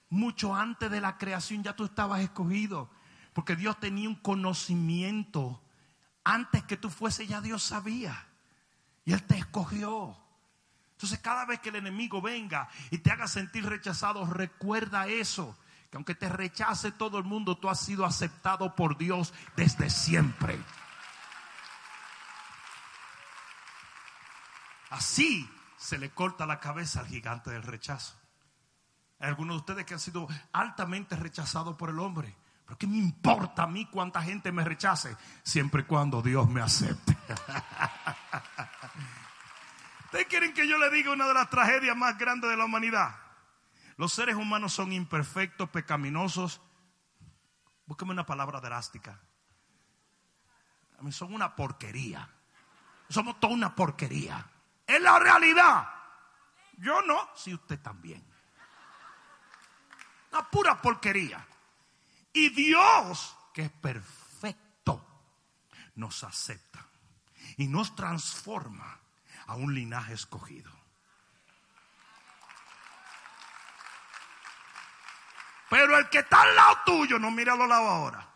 [0.08, 2.90] Mucho antes de la creación ya tú estabas escogido.
[3.32, 5.62] Porque Dios tenía un conocimiento.
[6.24, 8.26] Antes que tú fuese ya Dios sabía.
[9.04, 10.16] Y Él te escogió.
[10.92, 15.56] Entonces cada vez que el enemigo venga y te haga sentir rechazado, recuerda eso.
[15.90, 20.58] Que aunque te rechace todo el mundo, tú has sido aceptado por Dios desde siempre.
[24.90, 28.14] Así se le corta la cabeza al gigante del rechazo.
[29.20, 32.36] Hay algunos de ustedes que han sido altamente rechazados por el hombre.
[32.66, 35.16] Pero ¿qué me importa a mí cuánta gente me rechace?
[35.42, 37.16] Siempre y cuando Dios me acepte.
[40.10, 43.14] ¿Ustedes quieren que yo le diga una de las tragedias más grandes de la humanidad?
[43.96, 46.60] Los seres humanos son imperfectos, pecaminosos.
[47.86, 49.20] Búsqueme una palabra drástica.
[51.10, 52.28] Son una porquería.
[53.08, 54.44] Somos toda una porquería.
[54.84, 55.88] Es la realidad.
[56.78, 58.20] Yo no, si usted también.
[60.32, 61.46] Una pura porquería.
[62.32, 65.06] Y Dios, que es perfecto,
[65.94, 66.84] nos acepta
[67.58, 68.98] y nos transforma
[69.50, 70.70] a un linaje escogido.
[75.68, 78.28] Pero el que está al lado tuyo, no mira a los lados ahora,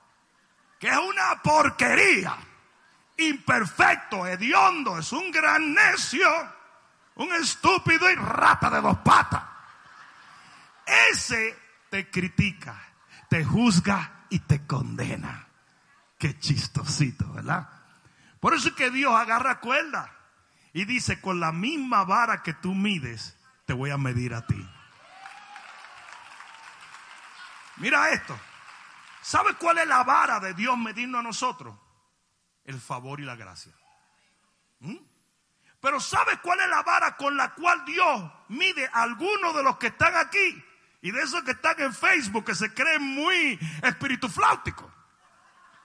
[0.81, 2.37] que es una porquería
[3.17, 6.29] imperfecto, hediondo, es un gran necio,
[7.15, 9.45] un estúpido y rata de dos patas.
[11.13, 11.57] Ese
[11.91, 12.77] te critica,
[13.29, 15.47] te juzga y te condena.
[16.19, 17.69] Qué chistosito, ¿verdad?
[18.41, 20.24] Por eso es que Dios agarra cuerda
[20.75, 24.69] y dice, con la misma vara que tú mides, te voy a medir a ti.
[27.77, 28.39] Mira esto.
[29.23, 31.79] ¿Sabe cuál es la vara de Dios medirnos a nosotros?
[32.65, 33.73] el favor y la gracia.
[34.81, 34.97] ¿Mm?
[35.81, 39.77] Pero ¿sabes cuál es la vara con la cual Dios mide a algunos de los
[39.77, 40.65] que están aquí?
[41.03, 43.59] Y de esos que están en Facebook que se creen muy
[44.31, 44.91] flauticos.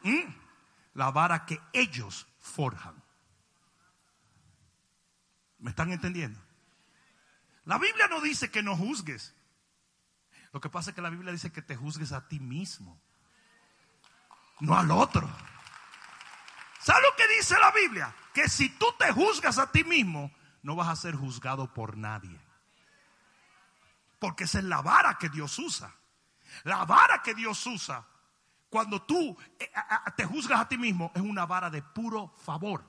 [0.02, 0.34] ¿Mm?
[0.94, 2.99] La vara que ellos forjan.
[5.60, 6.40] ¿Me están entendiendo?
[7.66, 9.36] La Biblia no dice que no juzgues.
[10.52, 13.00] Lo que pasa es que la Biblia dice que te juzgues a ti mismo,
[14.62, 15.30] no al otro.
[16.80, 18.16] ¿Sabes lo que dice la Biblia?
[18.34, 20.32] Que si tú te juzgas a ti mismo,
[20.64, 22.40] no vas a ser juzgado por nadie.
[24.18, 25.94] Porque esa es la vara que Dios usa.
[26.64, 28.06] La vara que Dios usa
[28.70, 29.72] cuando tú eh,
[30.16, 32.84] te juzgas a ti mismo es una vara de puro favor.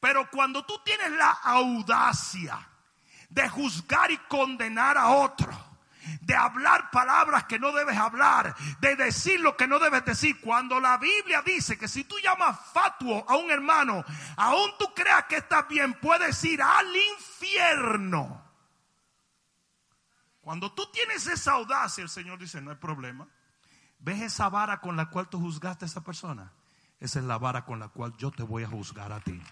[0.00, 2.58] Pero cuando tú tienes la audacia
[3.28, 5.66] de juzgar y condenar a otro,
[6.20, 10.40] de hablar palabras que no debes hablar, de decir lo que no debes decir.
[10.40, 14.04] Cuando la Biblia dice que si tú llamas fatuo a un hermano,
[14.36, 18.42] aún tú creas que estás bien, puedes ir al infierno.
[20.40, 23.26] Cuando tú tienes esa audacia, el Señor dice, no hay problema.
[23.98, 26.52] ¿Ves esa vara con la cual tú juzgaste a esa persona?
[27.00, 29.42] Esa es la vara con la cual yo te voy a juzgar a ti.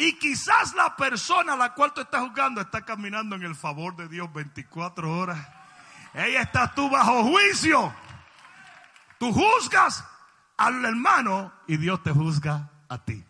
[0.00, 3.96] Y quizás la persona a la cual tú estás juzgando está caminando en el favor
[3.96, 5.44] de Dios 24 horas.
[6.14, 7.92] Ella está tú bajo juicio.
[9.18, 10.04] Tú juzgas
[10.56, 13.24] al hermano y Dios te juzga a ti.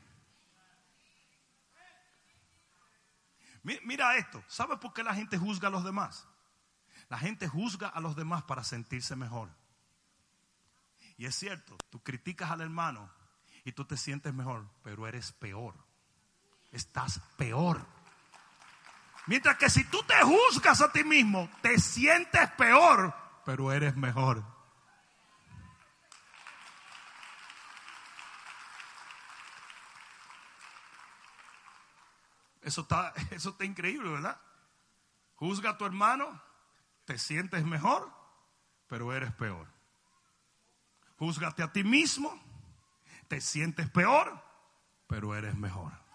[3.63, 4.45] Mira esto.
[4.47, 6.29] ¿Sabes por qué la gente juzga a los demás?
[7.09, 9.49] La gente juzga a los demás para sentirse mejor.
[11.17, 13.11] Y es cierto, tú criticas al hermano
[13.65, 15.88] y tú te sientes mejor, pero eres peor
[16.73, 17.85] estás peor.
[19.27, 24.43] Mientras que si tú te juzgas a ti mismo, te sientes peor, pero eres mejor.
[32.63, 34.41] Eso está, eso está increíble, ¿verdad?
[35.37, 36.43] Juzga a tu hermano,
[37.05, 38.11] te sientes mejor,
[38.87, 39.67] pero eres peor.
[41.19, 42.39] Júzgate a ti mismo,
[43.29, 44.43] te sientes peor,
[45.07, 46.08] pero eres mejor.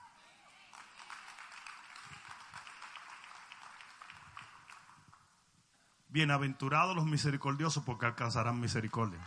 [6.13, 9.19] Bienaventurados los misericordiosos porque alcanzarán misericordia.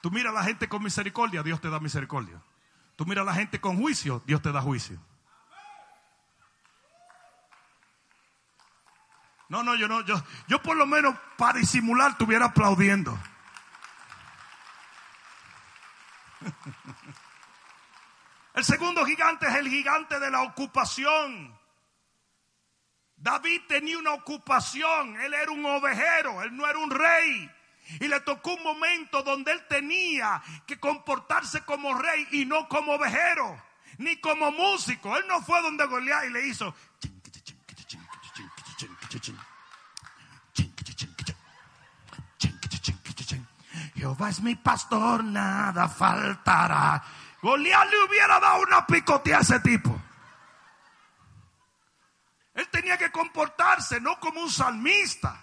[0.00, 2.40] Tú mira a la gente con misericordia, Dios te da misericordia.
[2.96, 4.98] Tú mira a la gente con juicio, Dios te da juicio.
[9.50, 10.14] No, no, yo no, yo,
[10.48, 13.18] yo por lo menos para disimular estuviera aplaudiendo.
[18.54, 21.60] El segundo gigante es el gigante de la ocupación.
[23.22, 27.48] David tenía una ocupación, él era un ovejero, él no era un rey.
[28.00, 32.94] Y le tocó un momento donde él tenía que comportarse como rey y no como
[32.94, 33.62] ovejero,
[33.98, 35.16] ni como músico.
[35.16, 36.74] Él no fue donde Goliat y le hizo.
[43.94, 47.04] Jehová es mi pastor, nada faltará.
[47.40, 50.01] Goliat le hubiera dado una picotea a ese tipo.
[52.54, 55.42] Él tenía que comportarse no como un salmista,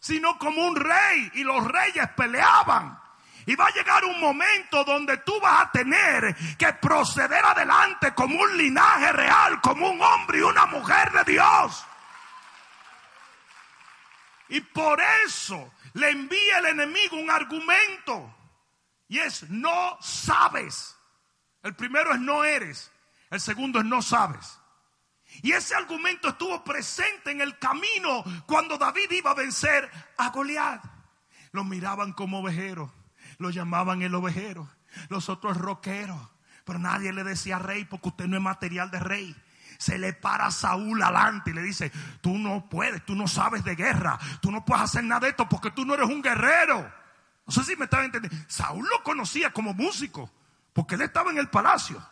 [0.00, 1.30] sino como un rey.
[1.34, 2.98] Y los reyes peleaban.
[3.46, 8.38] Y va a llegar un momento donde tú vas a tener que proceder adelante como
[8.40, 11.84] un linaje real, como un hombre y una mujer de Dios.
[14.50, 18.34] Y por eso le envía el enemigo un argumento.
[19.08, 20.96] Y es no sabes.
[21.62, 22.90] El primero es no eres.
[23.30, 24.57] El segundo es no sabes.
[25.42, 30.82] Y ese argumento estuvo presente en el camino cuando David iba a vencer a Goliat.
[31.52, 32.92] Lo miraban como ovejero,
[33.38, 34.68] lo llamaban el ovejero,
[35.08, 36.20] los otros rockeros,
[36.64, 39.36] pero nadie le decía rey porque usted no es material de rey.
[39.78, 43.62] Se le para a Saúl adelante y le dice, tú no puedes, tú no sabes
[43.62, 46.92] de guerra, tú no puedes hacer nada de esto porque tú no eres un guerrero.
[47.46, 48.44] No sé si me estaba entendiendo.
[48.48, 50.30] Saúl lo conocía como músico
[50.72, 52.04] porque él estaba en el palacio.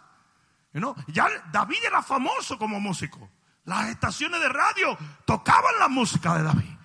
[1.08, 3.30] Ya David era famoso como músico.
[3.64, 6.76] Las estaciones de radio tocaban la música de David.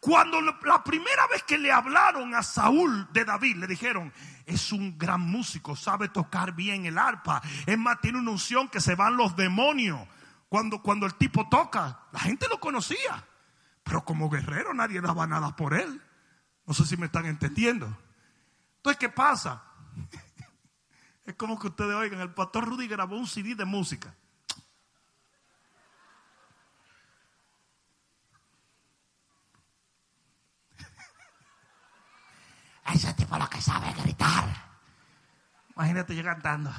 [0.00, 4.12] Cuando la primera vez que le hablaron a Saúl de David, le dijeron,
[4.44, 7.42] es un gran músico, sabe tocar bien el arpa.
[7.66, 10.06] Es más, tiene una unción que se van los demonios.
[10.48, 13.26] Cuando, cuando el tipo toca, la gente lo conocía.
[13.82, 16.00] Pero como guerrero nadie daba nada por él.
[16.66, 17.86] No sé si me están entendiendo.
[18.76, 19.64] Entonces, ¿qué pasa?
[21.26, 24.14] Es como que ustedes oigan, el pastor Rudy grabó un CD de música.
[32.94, 34.44] Ese tipo lo que sabe gritar.
[35.74, 36.72] Imagínate yo cantando.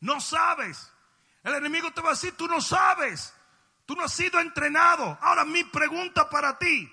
[0.00, 0.92] No sabes.
[1.42, 3.34] El enemigo te va a decir, tú no sabes.
[3.88, 5.16] Tú no has sido entrenado.
[5.22, 6.92] Ahora mi pregunta para ti.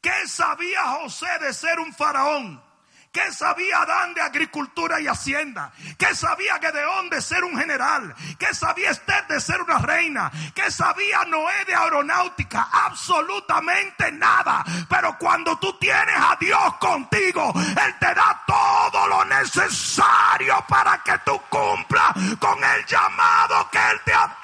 [0.00, 2.62] ¿Qué sabía José de ser un faraón?
[3.10, 5.72] ¿Qué sabía Adán de agricultura y hacienda?
[5.98, 8.14] ¿Qué sabía Gedeón de ser un general?
[8.38, 10.30] ¿Qué sabía Esther de ser una reina?
[10.54, 12.68] ¿Qué sabía Noé de aeronáutica?
[12.70, 14.64] Absolutamente nada.
[14.88, 21.18] Pero cuando tú tienes a Dios contigo, Él te da todo lo necesario para que
[21.24, 24.38] tú cumplas con el llamado que Él te ha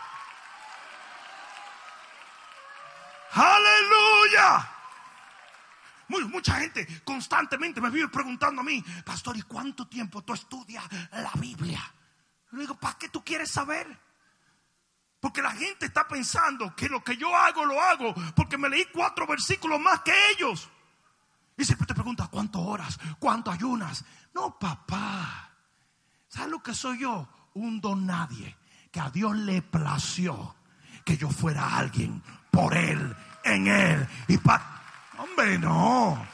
[3.35, 4.70] Aleluya.
[6.29, 11.33] mucha gente constantemente me vive preguntando a mí, pastor, ¿y cuánto tiempo tú estudias la
[11.40, 11.81] Biblia?
[12.53, 13.87] Le digo, ¿para qué tú quieres saber?
[15.20, 18.85] Porque la gente está pensando que lo que yo hago lo hago porque me leí
[18.92, 20.68] cuatro versículos más que ellos.
[21.57, 22.99] Y siempre te pregunta, ¿cuántas horas?
[23.18, 24.05] ¿Cuánto ayunas?
[24.35, 25.51] No, papá.
[26.29, 27.29] ¿Sabes lo que soy yo?
[27.55, 28.57] Un don nadie.
[28.90, 30.55] Que a Dios le plació
[31.05, 32.23] que yo fuera alguien
[32.55, 34.65] por Él, en Él y para...
[35.19, 36.27] Hombre, no.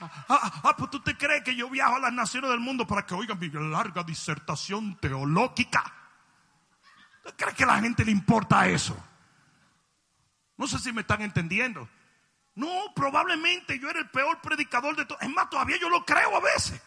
[0.00, 2.86] Ah, ah, ah, pues tú te crees que yo viajo a las naciones del mundo
[2.86, 5.82] para que oigan mi larga disertación teológica.
[7.22, 8.96] ¿Tú crees que a la gente le importa eso?
[10.56, 11.88] No sé si me están entendiendo.
[12.54, 15.18] No, probablemente yo era el peor predicador de todo.
[15.20, 16.80] Es más, todavía yo lo creo a veces.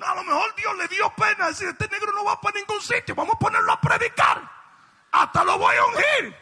[0.00, 3.14] a lo mejor Dios le dio pena decir, este negro no va para ningún sitio,
[3.14, 4.57] vamos a ponerlo a predicar.
[5.12, 6.36] Hasta lo voy a ungir.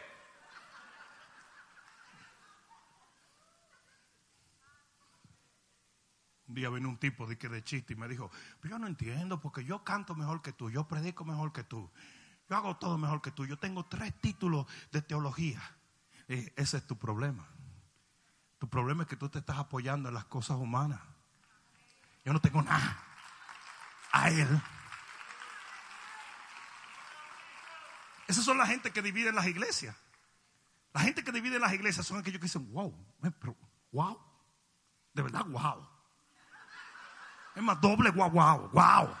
[6.47, 8.31] Un día vino un tipo de, que de chiste y me dijo,
[8.63, 11.91] yo no entiendo porque yo canto mejor que tú, yo predico mejor que tú,
[12.49, 15.61] yo hago todo mejor que tú, yo tengo tres títulos de teología.
[16.27, 17.47] ese es tu problema.
[18.59, 20.99] Tu problema es que tú te estás apoyando en las cosas humanas.
[22.25, 23.03] Yo no tengo nada.
[24.11, 24.61] A Él.
[28.27, 29.95] Esas son la gente que divide las iglesias.
[30.93, 32.93] La gente que divide las iglesias son aquellos que dicen, wow,
[33.39, 33.55] pero,
[33.91, 34.19] wow,
[35.13, 35.87] de verdad, wow.
[37.55, 39.15] Es más, doble wow, wow, wow.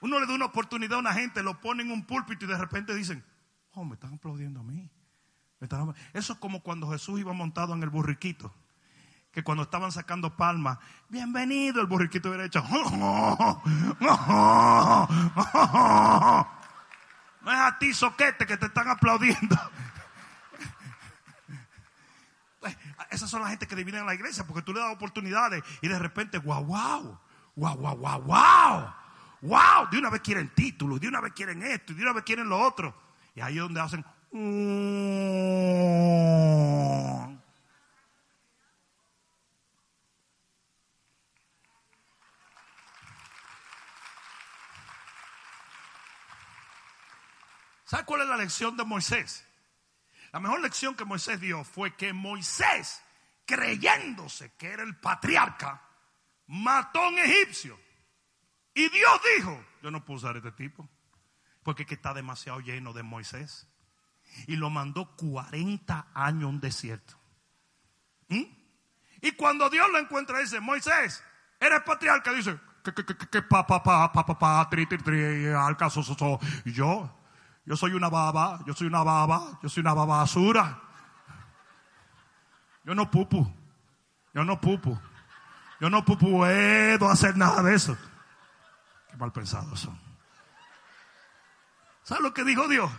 [0.00, 2.56] Uno le da una oportunidad a una gente, lo pone en un púlpito y de
[2.56, 3.24] repente dicen,
[3.72, 4.90] oh, me están aplaudiendo a mí.
[6.12, 8.54] Eso es como cuando Jesús iba montado en el burriquito.
[9.32, 10.78] Que cuando estaban sacando palmas,
[11.08, 12.62] bienvenido, el burriquito hubiera hecho.
[17.42, 19.56] No es a ti, soquete, que te están aplaudiendo.
[22.60, 22.76] Pues,
[23.10, 25.98] esas son las gente que dividen la iglesia porque tú le das oportunidades y de
[25.98, 27.18] repente, wow, wow,
[27.54, 28.94] wow, wow, wow, wow,
[29.42, 32.48] wow, de una vez quieren títulos, de una vez quieren esto, de una vez quieren
[32.48, 32.94] lo otro.
[33.34, 34.04] Y ahí es donde hacen.
[47.88, 49.46] ¿Sabe cuál es la lección de Moisés?
[50.30, 53.02] La mejor lección que Moisés dio fue que Moisés,
[53.46, 55.80] creyéndose que era el patriarca,
[56.48, 57.80] mató a un egipcio.
[58.74, 60.86] Y Dios dijo, yo no puedo usar este tipo,
[61.62, 63.66] porque que está demasiado lleno de Moisés.
[64.46, 67.14] Y lo mandó 40 años a un desierto.
[68.28, 68.44] ¿Mm?
[69.22, 71.24] Y cuando Dios lo encuentra, dice, Moisés,
[71.58, 76.38] eres patriarca, dice, que, que, que, que, pa, pa, pa, pa, so, so.
[76.66, 77.17] Yo,
[77.68, 80.80] yo soy una baba, yo soy una baba, yo soy una baba basura.
[82.82, 83.46] Yo no pupu,
[84.32, 84.98] yo no pupu,
[85.78, 87.94] yo no puedo hacer nada de eso.
[89.10, 90.00] Qué mal pensados son.
[92.04, 92.90] ¿Sabes lo que dijo Dios?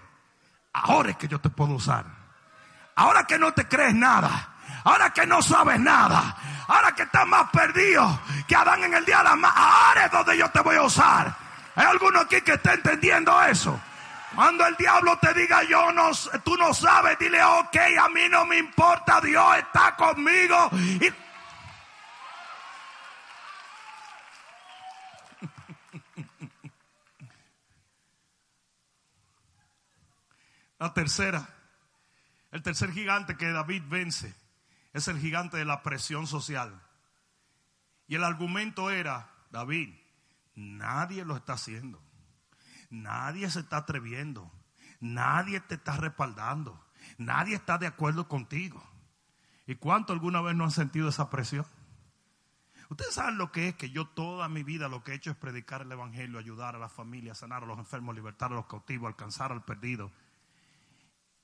[0.72, 2.06] Ahora es que yo te puedo usar.
[2.96, 4.54] Ahora que no te crees nada.
[4.84, 6.38] Ahora que no sabes nada.
[6.68, 10.38] Ahora que estás más perdido que Adán en el día de la Ahora es donde
[10.38, 11.36] yo te voy a usar.
[11.76, 13.82] ¿Hay alguno aquí que está entendiendo eso?
[14.36, 16.12] Cuando el diablo te diga yo no,
[16.44, 20.70] tú no sabes, dile ok, a mí no me importa, Dios está conmigo.
[30.80, 31.46] La tercera,
[32.52, 34.34] el tercer gigante que David vence
[34.94, 36.82] es el gigante de la presión social.
[38.08, 39.94] Y el argumento era, David,
[40.56, 42.02] nadie lo está haciendo.
[42.90, 44.52] Nadie se está atreviendo.
[45.00, 46.84] Nadie te está respaldando.
[47.18, 48.84] Nadie está de acuerdo contigo.
[49.68, 51.66] ¿Y cuánto alguna vez no han sentido esa presión?
[52.90, 55.38] Ustedes saben lo que es que yo toda mi vida lo que he hecho es
[55.38, 59.08] predicar el Evangelio, ayudar a la familia, sanar a los enfermos, libertar a los cautivos,
[59.08, 60.12] alcanzar al perdido.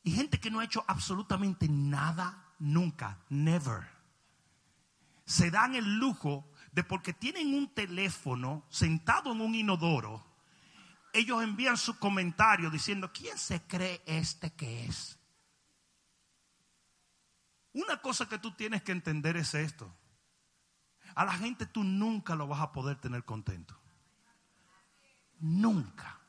[0.03, 3.87] Y gente que no ha hecho absolutamente nada nunca, never.
[5.25, 10.25] Se dan el lujo de porque tienen un teléfono sentado en un inodoro,
[11.15, 15.17] ellos envían su comentario diciendo, ¿quién se cree este que es?
[17.71, 19.93] Una cosa que tú tienes que entender es esto.
[21.15, 23.79] A la gente tú nunca lo vas a poder tener contento.
[25.39, 26.19] Nunca.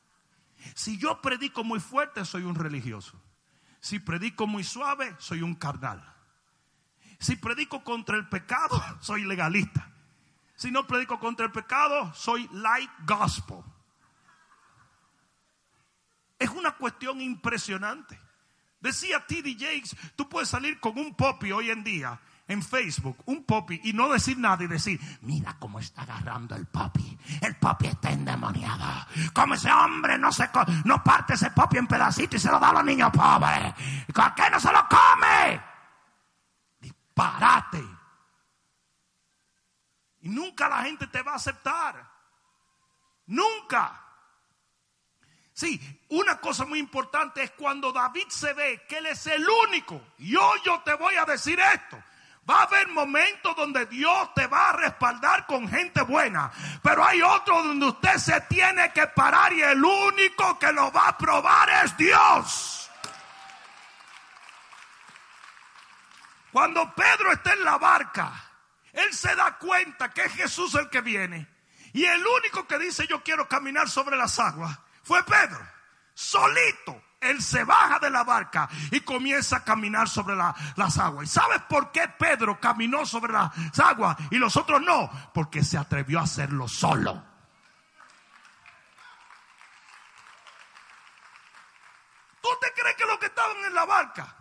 [0.74, 3.20] Si yo predico muy fuerte, soy un religioso.
[3.80, 6.14] Si predico muy suave, soy un carnal.
[7.18, 9.92] Si predico contra el pecado, soy legalista.
[10.54, 13.62] Si no predico contra el pecado, soy light gospel.
[16.38, 18.20] Es una cuestión impresionante.
[18.80, 19.56] Decía T.D.
[19.58, 23.92] Jakes, tú puedes salir con un popi hoy en día en Facebook, un popi, y
[23.92, 27.18] no decir nada y decir, mira cómo está agarrando el popi.
[27.40, 29.06] El popi está endemoniado.
[29.32, 30.48] Como ese hombre no se
[30.84, 33.74] no parte ese popi en pedacitos y se lo da a los niños pobres.
[34.14, 35.60] ¿Por qué no se lo come?
[36.80, 37.84] Disparate.
[40.20, 42.08] Y nunca la gente te va a aceptar.
[43.26, 44.02] Nunca.
[45.56, 45.80] Sí,
[46.10, 50.02] una cosa muy importante es cuando David se ve que él es el único.
[50.18, 51.98] Y hoy yo te voy a decir esto.
[52.48, 56.52] Va a haber momentos donde Dios te va a respaldar con gente buena.
[56.82, 61.08] Pero hay otros donde usted se tiene que parar y el único que lo va
[61.08, 62.90] a probar es Dios.
[66.52, 68.30] Cuando Pedro está en la barca,
[68.92, 71.48] él se da cuenta que es Jesús el que viene.
[71.94, 75.60] Y el único que dice yo quiero caminar sobre las aguas fue Pedro.
[76.14, 77.00] Solito.
[77.20, 81.24] Él se baja de la barca y comienza a caminar sobre la- las aguas.
[81.28, 85.10] ¿Y sabes por qué Pedro caminó sobre las aguas y los otros no?
[85.32, 87.22] Porque se atrevió a hacerlo solo.
[92.42, 94.34] ¿Tú te crees que los que estaban en la barca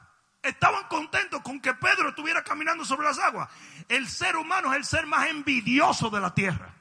[0.43, 3.49] estaban contentos con que Pedro estuviera caminando sobre las aguas.
[3.89, 6.71] El ser humano es el ser más envidioso de la tierra.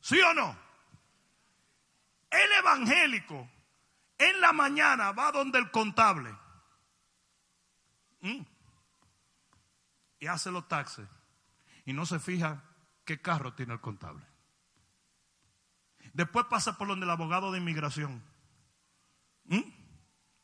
[0.00, 0.63] ¿Sí o no?
[2.34, 3.48] El evangélico
[4.18, 6.34] en la mañana va donde el contable
[8.20, 8.42] ¿Mm?
[10.20, 11.08] y hace los taxes
[11.84, 12.64] y no se fija
[13.04, 14.24] qué carro tiene el contable.
[16.12, 18.22] Después pasa por donde el abogado de inmigración
[19.44, 19.60] ¿Mm?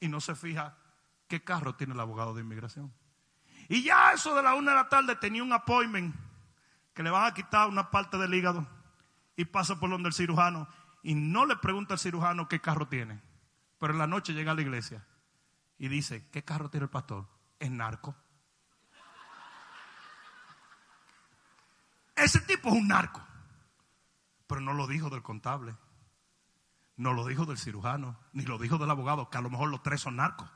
[0.01, 0.77] y no se fija
[1.27, 2.93] qué carro tiene el abogado de inmigración.
[3.69, 6.15] Y ya eso de la una de la tarde tenía un appointment
[6.93, 8.67] que le van a quitar una parte del hígado
[9.37, 10.69] y pasa por donde el cirujano
[11.03, 13.21] y no le pregunta al cirujano qué carro tiene.
[13.79, 15.07] Pero en la noche llega a la iglesia
[15.79, 17.27] y dice, ¿qué carro tiene el pastor?
[17.59, 18.15] Es narco.
[22.15, 23.23] Ese tipo es un narco.
[24.47, 25.77] Pero no lo dijo del contable,
[26.97, 29.83] no lo dijo del cirujano, ni lo dijo del abogado, que a lo mejor los
[29.83, 30.51] tres son narcos.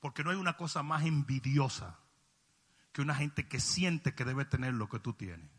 [0.00, 1.98] Porque no hay una cosa más envidiosa
[2.92, 5.50] que una gente que siente que debe tener lo que tú tienes.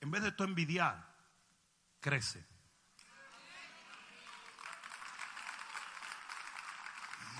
[0.00, 1.14] En vez de tú envidiar,
[2.00, 2.44] crece.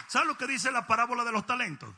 [0.09, 1.93] ¿Sabes lo que dice la parábola de los talentos?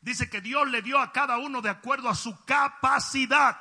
[0.00, 3.56] Dice que Dios le dio a cada uno de acuerdo a su capacidad.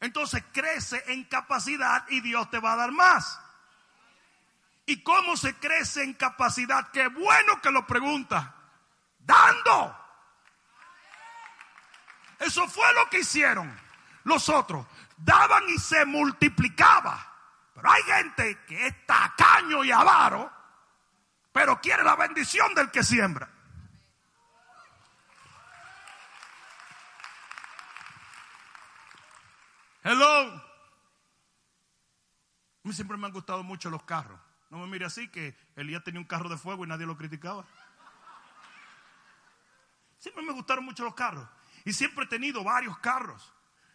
[0.00, 3.40] Entonces crece en capacidad y Dios te va a dar más.
[4.86, 6.90] ¿Y cómo se crece en capacidad?
[6.92, 8.54] Qué bueno que lo pregunta.
[9.18, 9.98] Dando.
[12.38, 13.74] Eso fue lo que hicieron
[14.24, 14.86] los otros.
[15.16, 17.32] Daban y se multiplicaba.
[17.74, 20.50] Pero hay gente que es tacaño y avaro,
[21.52, 23.48] pero quiere la bendición del que siembra.
[30.04, 30.50] Hello.
[30.52, 30.62] A
[32.82, 34.38] mí siempre me han gustado mucho los carros.
[34.68, 37.64] No me mire así que Elías tenía un carro de fuego y nadie lo criticaba.
[40.18, 41.48] Siempre me gustaron mucho los carros.
[41.86, 43.50] Y siempre he tenido varios carros.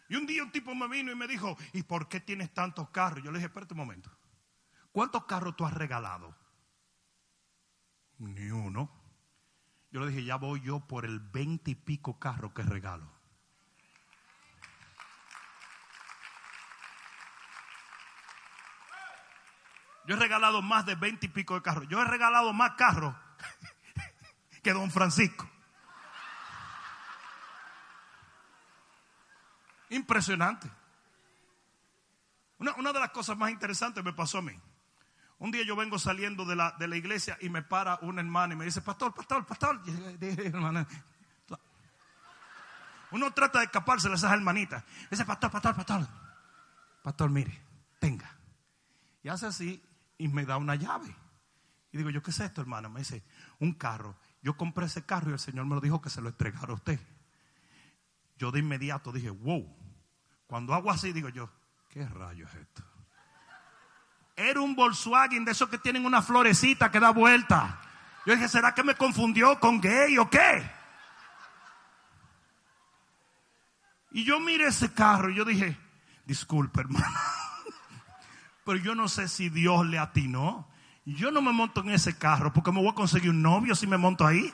[0.08, 2.90] Y un día un tipo me vino y me dijo, ¿y por qué tienes tantos
[2.90, 3.24] carros?
[3.24, 4.10] Yo le dije, espérate un momento.
[4.92, 6.36] ¿Cuántos carros tú has regalado?
[8.18, 8.92] Ni uno.
[9.92, 13.19] Yo le dije, ya voy yo por el veinte y pico carro que regalo.
[20.08, 21.88] Yo he regalado más de veinte y pico de carros.
[21.88, 23.16] Yo he regalado más carros
[24.64, 25.50] que don Francisco.
[29.90, 30.70] Impresionante.
[32.60, 34.60] Una, una, de las cosas más interesantes me pasó a mí.
[35.40, 38.54] Un día yo vengo saliendo de la, de la iglesia y me para una hermana
[38.54, 39.82] y me dice, pastor, pastor, pastor.
[43.12, 44.84] Uno trata de escaparse de esas hermanitas.
[45.10, 46.08] Dice, pastor, pastor, pastor.
[47.02, 47.60] Pastor, mire,
[48.00, 48.30] tenga.
[49.24, 49.82] Y hace así
[50.20, 51.16] y me da una llave.
[51.92, 52.90] Y digo, ¿yo qué es esto, hermano?
[52.90, 53.24] Me dice,
[53.58, 54.16] un carro.
[54.44, 56.76] Yo compré ese carro y el Señor me lo dijo que se lo entregara a
[56.76, 57.00] usted.
[58.38, 59.76] Yo de inmediato dije, wow.
[60.46, 61.50] Cuando hago así, digo yo,
[61.90, 62.84] ¿qué rayo es esto?
[64.36, 67.82] Era un Volkswagen de esos que tienen una florecita que da vuelta.
[68.26, 70.70] Yo dije, ¿será que me confundió con gay o qué?
[74.12, 75.78] Y yo miré ese carro y yo dije,
[76.26, 77.20] disculpe, hermano
[78.70, 80.70] pero yo no sé si Dios le atinó.
[81.04, 83.88] Yo no me monto en ese carro porque me voy a conseguir un novio si
[83.88, 84.54] me monto ahí.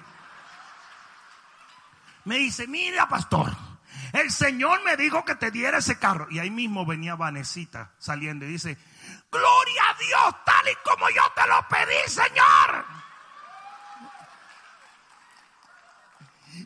[2.23, 3.53] Me dice, mira pastor,
[4.13, 6.27] el Señor me dijo que te diera ese carro.
[6.31, 8.77] Y ahí mismo venía Vanesita saliendo y dice,
[9.29, 12.85] gloria a Dios, tal y como yo te lo pedí, Señor.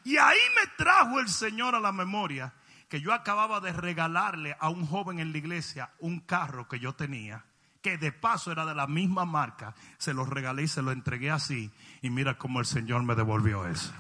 [0.04, 2.54] Y ahí me trajo el Señor a la memoria
[2.90, 6.96] que yo acababa de regalarle a un joven en la iglesia un carro que yo
[6.96, 7.46] tenía,
[7.82, 11.30] que de paso era de la misma marca, se lo regalé y se lo entregué
[11.30, 11.72] así.
[12.02, 13.94] Y mira cómo el Señor me devolvió eso.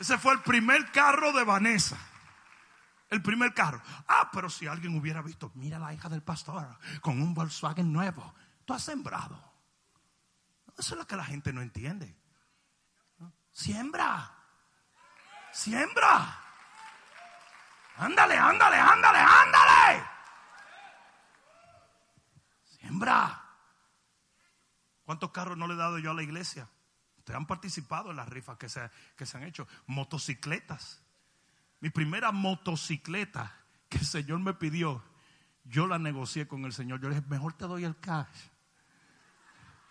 [0.00, 1.98] Ese fue el primer carro de Vanessa.
[3.10, 3.80] El primer carro.
[4.08, 8.34] Ah, pero si alguien hubiera visto, mira la hija del pastor con un Volkswagen nuevo.
[8.64, 9.52] Tú has sembrado.
[10.76, 12.16] Eso es lo que la gente no entiende.
[13.52, 14.33] Siembra.
[15.54, 16.40] Siembra.
[17.96, 20.04] Ándale, ándale, ándale, ándale.
[22.64, 23.40] Siembra.
[25.04, 26.68] ¿Cuántos carros no le he dado yo a la iglesia?
[27.18, 29.68] Ustedes han participado en las rifas que se, que se han hecho.
[29.86, 31.00] Motocicletas.
[31.78, 33.54] Mi primera motocicleta
[33.88, 35.04] que el Señor me pidió,
[35.62, 37.00] yo la negocié con el Señor.
[37.00, 38.48] Yo le dije, mejor te doy el cash.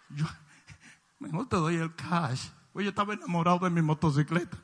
[0.09, 0.25] Yo,
[1.19, 2.49] mejor te doy el cash.
[2.73, 4.57] Pues yo estaba enamorado de mi motocicleta.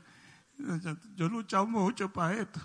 [1.15, 2.59] Yo, he luchado mucho para esto.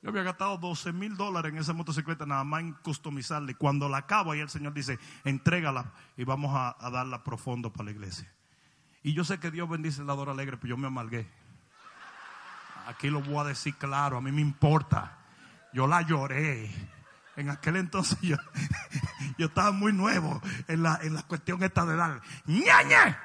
[0.00, 3.50] Yo había gastado 12 mil dólares en esa motocicleta nada más en customizarla.
[3.50, 7.86] Y cuando la acabo, ahí el Señor dice, entrégala y vamos a, darla profundo para
[7.86, 8.32] la iglesia.
[9.02, 11.28] Y yo sé que Dios bendice el dador alegre, pero yo me amargué.
[12.86, 15.18] Aquí lo voy a decir claro, a mí me importa.
[15.72, 16.70] Yo la lloré.
[17.34, 18.36] En aquel entonces yo,
[19.38, 23.16] yo estaba muy nuevo en la, en la cuestión esta de dar ñañe.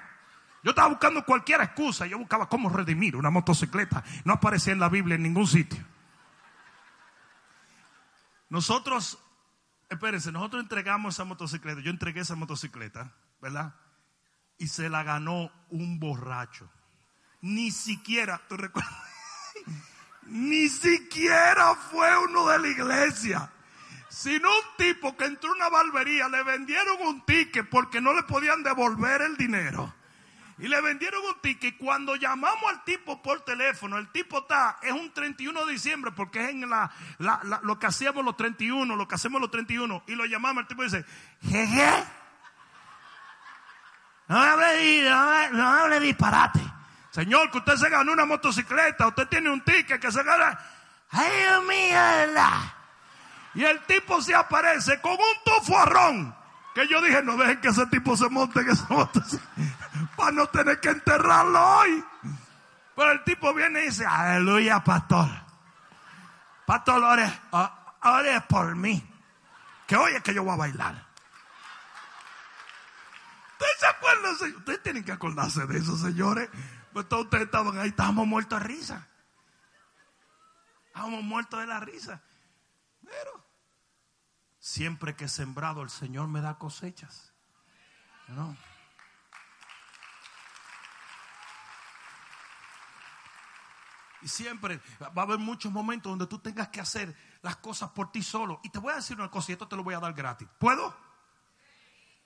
[0.68, 2.08] Yo estaba buscando cualquier excusa.
[2.08, 4.04] Yo buscaba cómo redimir una motocicleta.
[4.26, 5.82] No aparecía en la Biblia en ningún sitio.
[8.50, 9.18] Nosotros,
[9.88, 11.80] espérense, nosotros entregamos esa motocicleta.
[11.80, 13.76] Yo entregué esa motocicleta, ¿verdad?
[14.58, 16.70] Y se la ganó un borracho.
[17.40, 18.94] Ni siquiera, ¿tú recuerdas?
[20.24, 23.50] Ni siquiera fue uno de la iglesia.
[24.10, 28.24] Sino un tipo que entró a una barbería, le vendieron un ticket porque no le
[28.24, 29.94] podían devolver el dinero.
[30.60, 31.78] Y le vendieron un ticket.
[31.78, 36.44] Cuando llamamos al tipo por teléfono, el tipo está, es un 31 de diciembre, porque
[36.44, 36.90] es en la,
[37.62, 40.04] lo que hacíamos los 31, lo que hacemos los 31.
[40.08, 41.06] Y lo llamamos, el tipo dice,
[41.44, 42.04] jeje.
[44.28, 45.04] No hable,
[45.54, 46.60] no hable- disparate.
[47.12, 50.60] Señor, que usted se ganó una motocicleta, usted tiene un ticket que se gana.
[51.12, 52.42] Ay, Dios mío.
[53.56, 56.36] Y el tipo se aparece con un tofuarrón.
[56.76, 59.77] Que yo dije, no dejen que ese tipo se monte en esa motocicleta.
[60.16, 62.04] Para no tener que enterrarlo hoy.
[62.96, 65.30] Pero el tipo viene y dice, aleluya, pastor.
[66.66, 67.32] Pastor, ore,
[68.04, 69.04] ore por mí.
[69.86, 71.08] Que hoy es que yo voy a bailar.
[73.52, 74.36] ¿Ustedes se acuerdan?
[74.38, 74.58] señor?
[74.58, 76.50] Ustedes tienen que acordarse de eso, señores.
[76.92, 79.08] Pues todos ustedes estaban ahí, estábamos muertos de risa.
[80.88, 82.22] Estábamos muertos de la risa.
[83.04, 83.46] Pero
[84.60, 87.34] siempre que he sembrado, el Señor me da cosechas.
[88.28, 88.58] ¿No?
[94.28, 98.22] Siempre va a haber muchos momentos donde tú tengas que hacer las cosas por ti
[98.22, 98.60] solo.
[98.64, 100.48] Y te voy a decir una cosa, y esto te lo voy a dar gratis.
[100.60, 100.96] ¿Puedo?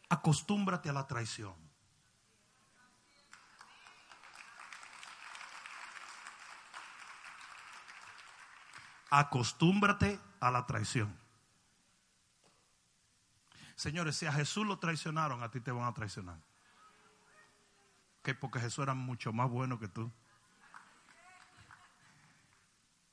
[0.09, 1.55] Acostúmbrate a la traición.
[9.09, 11.21] Acostúmbrate a la traición.
[13.75, 16.37] Señores, si a Jesús lo traicionaron, a ti te van a traicionar.
[18.23, 20.11] Que porque Jesús era mucho más bueno que tú.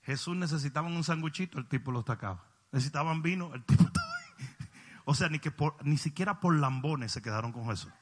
[0.09, 2.43] Jesús necesitaban un sanguchito, el tipo lo sacaba.
[2.73, 3.85] Necesitaban vino, el tipo
[5.05, 5.53] O sea, ni, que
[5.83, 7.93] ni siquiera por lambones se quedaron con Jesús.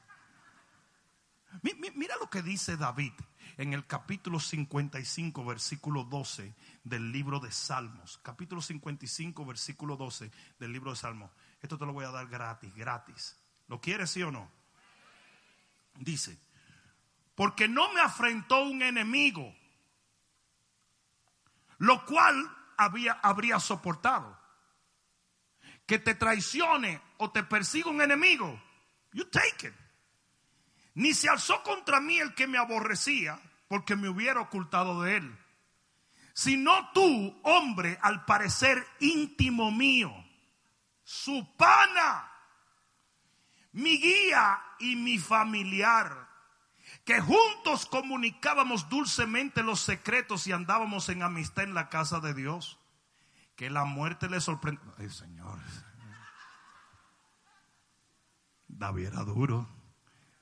[1.62, 3.12] Mi- mi- Mira lo que dice David
[3.56, 6.54] en el capítulo 55, versículo 12
[6.84, 8.20] del libro de Salmos.
[8.22, 10.30] Capítulo 55, versículo 12
[10.60, 11.30] del libro de Salmos.
[11.60, 13.36] Esto te lo voy a dar gratis, gratis.
[13.66, 14.48] ¿Lo quieres, sí o no?
[15.98, 16.38] Dice,
[17.34, 19.52] porque no me afrentó un enemigo,
[21.78, 24.38] lo cual había, habría soportado.
[25.86, 28.60] Que te traicione o te persiga un enemigo,
[29.12, 29.74] you take it.
[30.94, 35.38] Ni se alzó contra mí el que me aborrecía, porque me hubiera ocultado de él.
[36.32, 40.12] Sino tú, hombre, al parecer íntimo mío,
[41.02, 42.32] su pana,
[43.72, 46.25] mi guía y mi familiar,
[47.06, 52.80] que juntos comunicábamos dulcemente los secretos y andábamos en amistad en la casa de Dios.
[53.54, 54.82] Que la muerte le sorprende.
[54.98, 55.84] Ay, señores.
[58.66, 59.68] David era duro.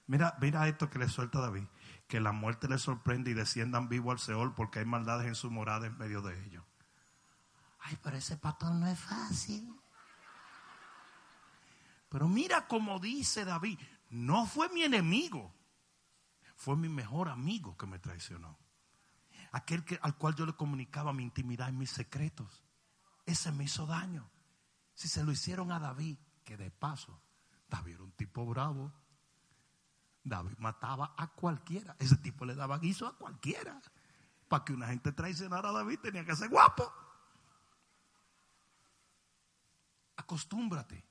[0.07, 1.65] Mira, mira esto que le suelta David.
[2.09, 5.51] Que la muerte le sorprende y desciendan vivo al Seol porque hay maldades en su
[5.51, 6.65] morada en medio de ellos.
[7.81, 9.71] Ay, pero ese patrón no es fácil.
[12.09, 15.54] Pero mira como dice David, no fue mi enemigo,
[16.55, 18.59] fue mi mejor amigo que me traicionó.
[19.53, 22.65] Aquel que, al cual yo le comunicaba mi intimidad y mis secretos.
[23.27, 24.29] Ese me hizo daño.
[24.95, 27.21] Si se lo hicieron a David, que de paso,
[27.69, 28.93] David era un tipo bravo.
[30.23, 31.97] David mataba a cualquiera.
[31.99, 33.81] Ese tipo le daba guiso a cualquiera.
[34.49, 36.93] Para que una gente traicionara a David tenía que ser guapo.
[40.17, 41.05] Acostúmbrate.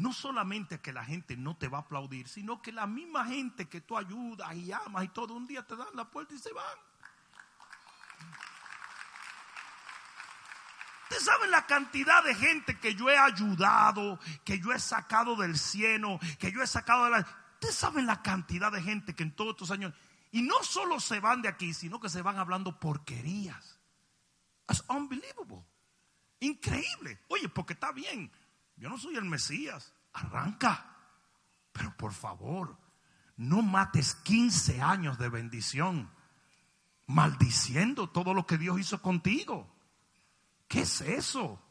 [0.00, 3.68] No solamente que la gente no te va a aplaudir, sino que la misma gente
[3.68, 6.50] que tú ayudas y amas y todo, un día te dan la puerta y se
[6.54, 6.78] van.
[11.02, 15.58] Ustedes saben la cantidad de gente que yo he ayudado, que yo he sacado del
[15.58, 17.18] cielo, que yo he sacado de la...
[17.54, 19.92] Ustedes saben la cantidad de gente que en todos estos años...
[20.32, 23.78] Y no solo se van de aquí, sino que se van hablando porquerías.
[24.66, 25.62] Es unbelievable.
[26.38, 27.20] Increíble.
[27.28, 28.32] Oye, porque está bien.
[28.80, 29.94] Yo no soy el Mesías.
[30.14, 30.96] Arranca.
[31.72, 32.76] Pero por favor,
[33.36, 36.10] no mates 15 años de bendición
[37.06, 39.70] maldiciendo todo lo que Dios hizo contigo.
[40.66, 41.62] ¿Qué es eso?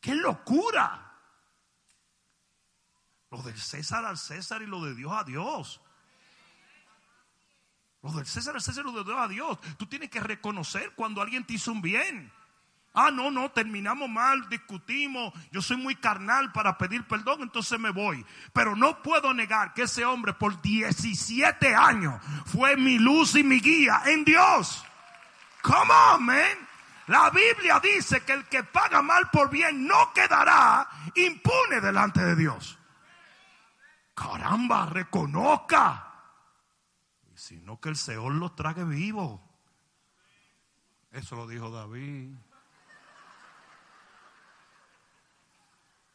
[0.00, 1.18] ¡Qué locura!
[3.30, 5.80] Lo del César al César y lo de Dios a Dios.
[8.02, 9.58] Lo del César al César y lo de Dios a Dios.
[9.78, 12.32] Tú tienes que reconocer cuando alguien te hizo un bien.
[12.94, 15.32] Ah, no, no, terminamos mal, discutimos.
[15.50, 18.24] Yo soy muy carnal para pedir perdón, entonces me voy.
[18.52, 23.60] Pero no puedo negar que ese hombre por 17 años fue mi luz y mi
[23.60, 24.84] guía en Dios.
[25.62, 26.68] Come on, man.
[27.06, 32.36] La Biblia dice que el que paga mal por bien no quedará impune delante de
[32.36, 32.78] Dios.
[34.14, 36.08] Caramba, reconozca.
[37.34, 39.42] Sino que el Señor lo trague vivo.
[41.10, 42.34] Eso lo dijo David.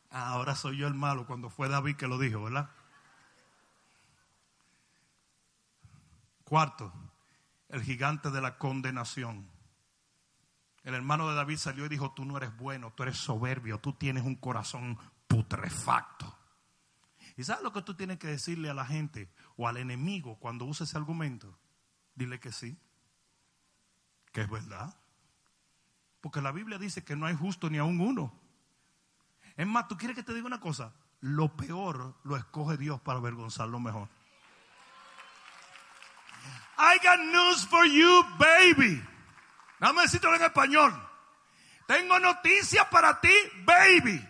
[0.10, 2.70] Ahora soy yo el malo cuando fue David que lo dijo, ¿verdad?
[6.44, 6.94] Cuarto,
[7.70, 9.50] el gigante de la condenación.
[10.84, 13.92] El hermano de David salió y dijo, tú no eres bueno, tú eres soberbio, tú
[13.92, 14.98] tienes un corazón
[15.28, 16.38] putrefacto.
[17.36, 20.64] ¿Y sabes lo que tú tienes que decirle a la gente o al enemigo cuando
[20.64, 21.60] usa ese argumento?
[22.16, 22.78] Dile que sí,
[24.32, 24.96] que es verdad.
[26.22, 28.34] Porque la Biblia dice que no hay justo ni aún uno.
[29.58, 30.94] Es más, ¿tú quieres que te diga una cosa?
[31.20, 34.08] Lo peor lo escoge Dios para avergonzar lo mejor.
[36.78, 39.04] I got news for you, baby.
[39.80, 40.94] Dame decirlo en español.
[41.88, 43.34] Tengo noticias para ti,
[43.66, 44.24] baby.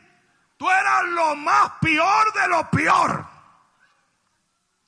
[0.55, 3.27] Tú eras lo más peor de lo peor.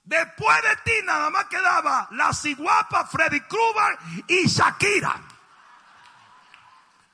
[0.03, 5.21] Después de ti nada más quedaba la ciguapa, Freddy Krueger y Shakira.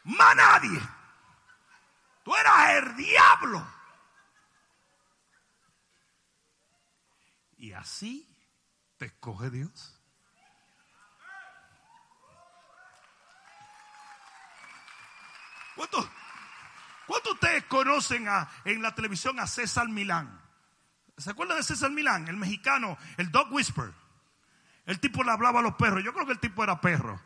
[0.04, 0.95] Más nadie.
[2.26, 3.68] Tú eras el diablo.
[7.58, 8.28] Y así
[8.98, 10.02] te escoge Dios.
[15.76, 16.10] ¿Cuántos?
[17.06, 18.28] ¿Cuántos de ustedes conocen
[18.64, 20.42] en la televisión a César Milán?
[21.18, 22.28] ¿Se acuerdan de César Milán?
[22.28, 23.94] El mexicano, el dog whisper.
[24.88, 26.04] El tipo le hablaba a los perros.
[26.04, 27.22] Yo creo que el tipo era perro.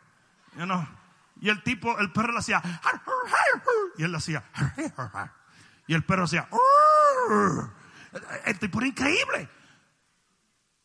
[1.42, 2.62] Y el tipo, el perro le hacía.
[3.98, 4.44] Y él le hacía.
[5.88, 6.48] Y el perro hacía.
[8.46, 9.50] El tipo era increíble.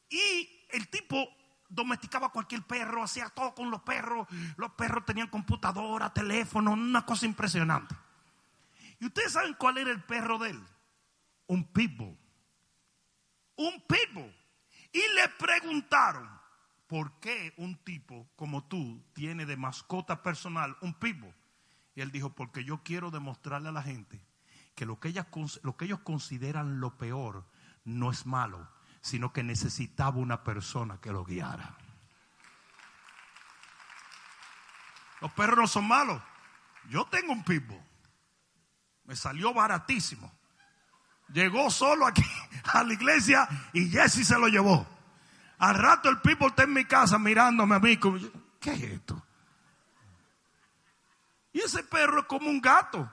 [0.09, 1.28] Y el tipo
[1.68, 4.28] domesticaba cualquier perro, hacía todo con los perros.
[4.57, 7.94] Los perros tenían computadora, teléfono, una cosa impresionante.
[9.00, 10.64] ¿Y ustedes saben cuál era el perro de él?
[11.46, 12.16] Un pitbull.
[13.57, 14.34] Un pitbull.
[14.92, 16.30] Y le preguntaron,
[16.87, 21.35] ¿por qué un tipo como tú tiene de mascota personal un pitbull?
[21.95, 24.20] Y él dijo, porque yo quiero demostrarle a la gente
[24.74, 25.14] que lo que,
[25.62, 27.47] lo que ellos consideran lo peor
[27.85, 28.68] no es malo,
[29.01, 31.76] sino que necesitaba una persona que lo guiara.
[35.20, 36.20] Los perros no son malos.
[36.91, 37.80] Yo tengo un pitbull.
[39.05, 40.32] Me salió baratísimo.
[41.28, 42.24] Llegó solo aquí
[42.72, 44.93] a la iglesia y Jesse se lo llevó.
[45.64, 48.18] Al rato el people está en mi casa mirándome a mí como,
[48.60, 49.26] ¿qué es esto?
[51.54, 53.10] Y ese perro es como un gato.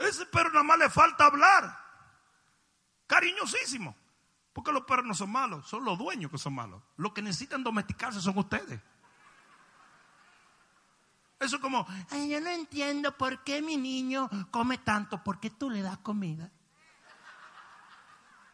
[0.00, 1.74] Ese perro nada más le falta hablar.
[3.06, 3.96] Cariñosísimo.
[4.52, 6.82] Porque los perros no son malos, son los dueños que son malos.
[6.98, 8.78] Los que necesitan domesticarse son ustedes.
[11.40, 11.86] Eso es como,
[12.28, 16.50] yo no entiendo por qué mi niño come tanto, porque tú le das comida.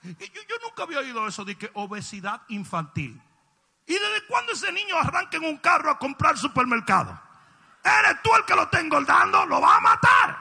[0.03, 3.21] Yo, nunca había oído eso de que obesidad infantil.
[3.87, 7.21] ¿Y desde cuándo ese niño arranca en un carro a comprar supermercado?
[7.83, 9.47] ¿Eres tú el que lo está engordando?
[9.47, 10.39] ¡Lo va a matar!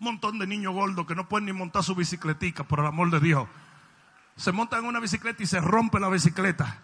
[0.00, 3.10] Un montón de niños gordos que no pueden ni montar su bicicletica, por el amor
[3.10, 3.48] de Dios.
[4.36, 6.80] Se montan en una bicicleta y se rompe la bicicleta.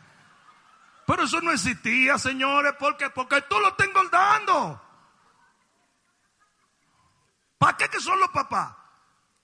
[1.06, 4.82] Pero eso no existía, señores, porque porque tú lo estás engordando.
[7.58, 8.74] ¿Para qué que son los papás?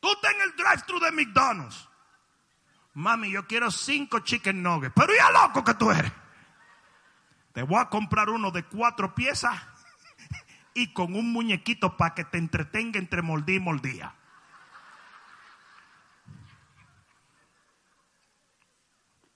[0.02, 1.88] Tú estás en el drive-thru de McDonald's.
[2.94, 4.92] Mami, yo quiero cinco chicken nuggets.
[4.96, 6.12] Pero ya loco que tú eres.
[7.52, 9.56] Te voy a comprar uno de cuatro piezas
[10.74, 14.14] y con un muñequito para que te entretenga entre moldía y moldía.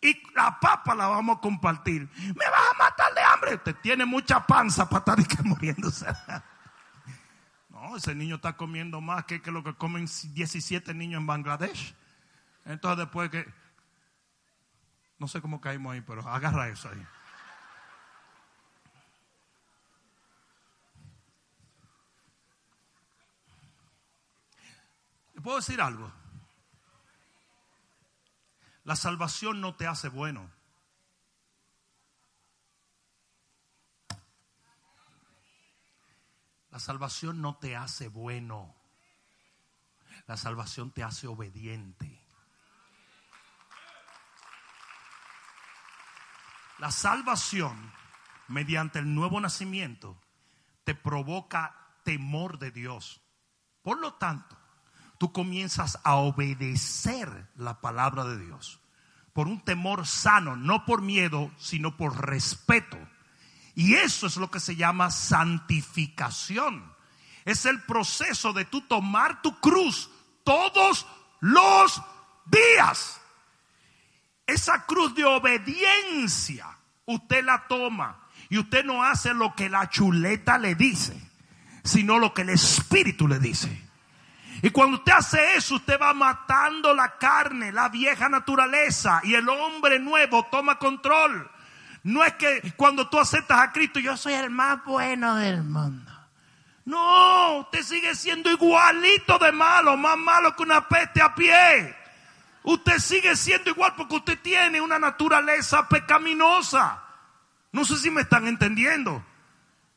[0.06, 2.08] y la papa la vamos a compartir.
[2.16, 3.54] Me vas a matar de hambre.
[3.54, 6.06] Usted tiene mucha panza para estar muriéndose.
[7.97, 11.94] Ese niño está comiendo más que, que lo que comen 17 niños en Bangladesh.
[12.64, 13.47] Entonces después que...
[15.18, 17.07] No sé cómo caímos ahí, pero agarra eso ahí.
[25.34, 26.12] ¿Le puedo decir algo?
[28.84, 30.55] La salvación no te hace bueno.
[36.77, 38.74] La salvación no te hace bueno.
[40.27, 42.20] La salvación te hace obediente.
[46.77, 47.91] La salvación
[48.49, 50.20] mediante el nuevo nacimiento
[50.85, 51.74] te provoca
[52.05, 53.22] temor de Dios.
[53.81, 54.55] Por lo tanto,
[55.16, 58.83] tú comienzas a obedecer la palabra de Dios
[59.33, 62.99] por un temor sano, no por miedo, sino por respeto.
[63.77, 66.93] Y eso es lo que se llama santificación.
[67.45, 70.11] Es el proceso de tú tomar tu cruz
[70.43, 71.07] todos
[71.41, 72.03] los
[72.47, 73.20] días.
[74.47, 76.66] Esa cruz de obediencia,
[77.05, 78.18] usted la toma
[78.49, 81.20] y usted no hace lo que la chuleta le dice,
[81.85, 83.87] sino lo que el Espíritu le dice.
[84.62, 89.47] Y cuando usted hace eso, usted va matando la carne, la vieja naturaleza, y el
[89.51, 91.51] hombre nuevo toma control.
[92.07, 96.12] No es que cuando tú aceptas a Cristo, yo soy el más bueno del mundo.
[96.84, 101.96] No, usted sigue siendo igualito de malo, más malo que una peste a pie.
[102.62, 107.02] Usted sigue siendo igual porque usted tiene una naturaleza pecaminosa.
[107.72, 109.24] No sé si me están entendiendo.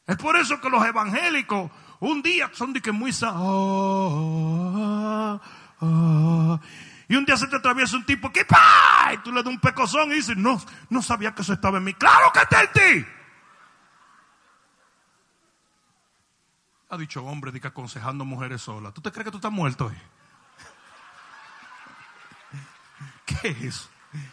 [0.07, 3.12] Es por eso que los evangélicos un día son de que muy...
[3.22, 5.39] Ah,
[5.80, 6.60] ah,
[7.10, 9.14] y un día se te atraviesa un tipo que ¡pah!
[9.14, 11.86] y tú le das un pecozón y dices, no, no sabía que eso estaba en
[11.86, 11.95] mí.
[11.95, 13.03] Claro que está en ti.
[16.91, 18.93] Ha dicho hombre de aconsejando mujeres solas.
[18.93, 19.91] ¿Tú te crees que tú estás muerto?
[23.26, 23.89] ¿Qué es eso?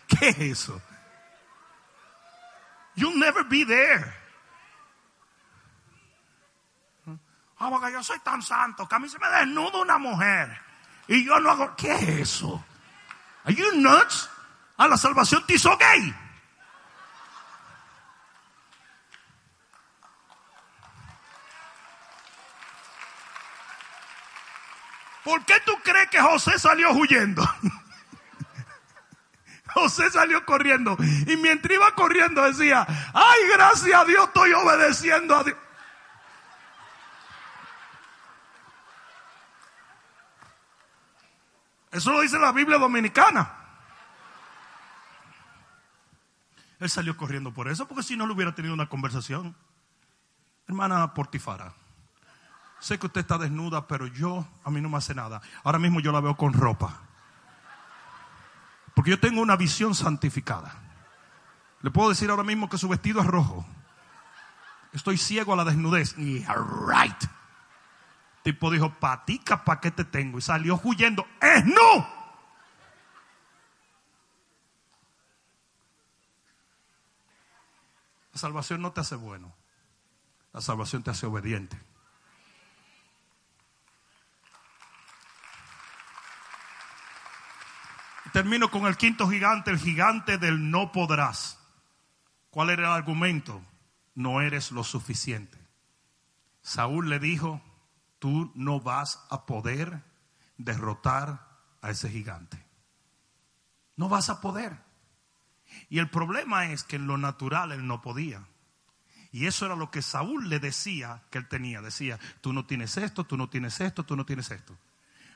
[0.06, 0.82] ¿Qué es eso?
[2.94, 4.12] You'll never be there.
[7.58, 10.65] Ah, porque yo soy tan santo que a mí se me desnuda una mujer
[11.08, 11.74] y yo no hago.
[11.76, 12.64] ¿Qué es eso?
[13.44, 14.28] Are you nuts?
[14.78, 16.14] A ah, la salvación te hizo gay.
[25.24, 27.42] ¿Por qué tú crees que José salió huyendo?
[29.74, 30.96] José salió corriendo.
[31.26, 35.56] Y mientras iba corriendo decía, ay, gracias a Dios estoy obedeciendo a Dios.
[41.96, 43.50] Eso lo dice la Biblia dominicana.
[46.78, 49.56] Él salió corriendo por eso, porque si no, le hubiera tenido una conversación.
[50.68, 51.72] Hermana Portifara,
[52.80, 55.40] sé que usted está desnuda, pero yo, a mí no me hace nada.
[55.64, 57.00] Ahora mismo yo la veo con ropa.
[58.94, 60.74] Porque yo tengo una visión santificada.
[61.80, 63.64] Le puedo decir ahora mismo que su vestido es rojo.
[64.92, 66.14] Estoy ciego a la desnudez.
[66.18, 67.35] Y right.
[68.46, 70.38] Tipo dijo, patica, ¿para qué te tengo?
[70.38, 71.26] Y salió huyendo.
[71.40, 72.08] ¡Es no!
[78.32, 79.52] La salvación no te hace bueno.
[80.52, 81.76] La salvación te hace obediente.
[88.32, 91.58] termino con el quinto gigante, el gigante del no podrás.
[92.50, 93.60] ¿Cuál era el argumento?
[94.14, 95.58] No eres lo suficiente.
[96.62, 97.60] Saúl le dijo,
[98.26, 100.02] tú no vas a poder
[100.58, 101.46] derrotar
[101.80, 102.60] a ese gigante.
[103.94, 104.76] No vas a poder.
[105.88, 108.44] Y el problema es que en lo natural él no podía.
[109.30, 111.80] Y eso era lo que Saúl le decía que él tenía.
[111.80, 114.76] Decía, tú no tienes esto, tú no tienes esto, tú no tienes esto.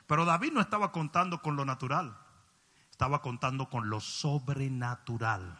[0.05, 2.17] Pero David no estaba contando con lo natural
[3.01, 5.57] estaba contando con lo sobrenatural.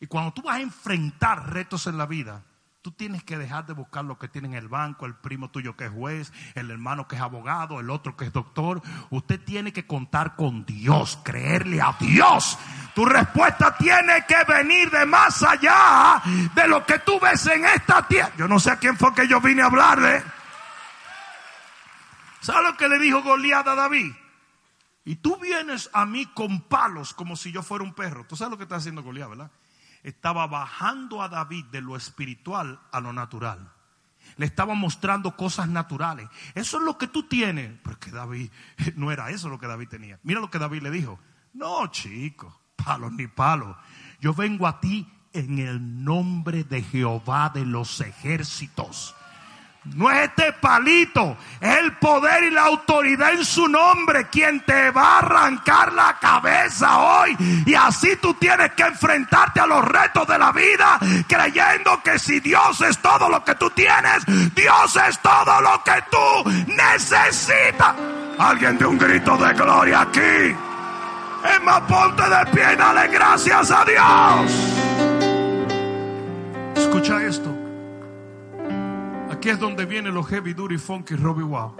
[0.00, 2.44] Y cuando tú vas a enfrentar retos en la vida,
[2.88, 5.76] tú tienes que dejar de buscar lo que tiene en el banco, el primo tuyo
[5.76, 8.80] que es juez, el hermano que es abogado, el otro que es doctor.
[9.10, 12.58] Usted tiene que contar con Dios, creerle a Dios.
[12.94, 16.22] Tu respuesta tiene que venir de más allá
[16.54, 18.32] de lo que tú ves en esta tierra.
[18.38, 20.22] Yo no sé a quién fue que yo vine a hablarle.
[22.40, 24.14] ¿Sabe lo que le dijo Goliat a David?
[25.04, 28.24] Y tú vienes a mí con palos como si yo fuera un perro.
[28.24, 29.50] Tú sabes lo que está haciendo Goliat, ¿verdad?
[30.08, 33.72] Estaba bajando a David de lo espiritual a lo natural.
[34.36, 36.28] Le estaba mostrando cosas naturales.
[36.54, 37.78] Eso es lo que tú tienes.
[37.82, 38.50] Porque David
[38.96, 40.18] no era eso lo que David tenía.
[40.22, 41.18] Mira lo que David le dijo.
[41.54, 43.76] No, chico, palos ni palos.
[44.20, 49.14] Yo vengo a ti en el nombre de Jehová de los ejércitos
[49.94, 54.90] no es este palito, es el poder y la autoridad en su nombre quien te
[54.90, 57.36] va a arrancar la cabeza hoy.
[57.66, 62.40] Y así tú tienes que enfrentarte a los retos de la vida creyendo que si
[62.40, 64.24] Dios es todo lo que tú tienes,
[64.54, 67.94] Dios es todo lo que tú necesitas.
[68.38, 70.54] Alguien de un grito de gloria aquí.
[71.56, 74.52] Emma, ponte de pie y dale gracias a Dios.
[76.76, 77.57] Escucha esto.
[79.38, 81.76] Aquí es donde vienen los heavy duty funky Robbie Wow.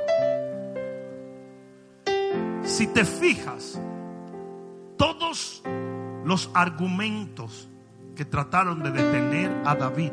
[2.62, 3.80] Si te fijas,
[4.96, 5.64] todos
[6.24, 7.68] los argumentos
[8.14, 10.12] que trataron de detener a David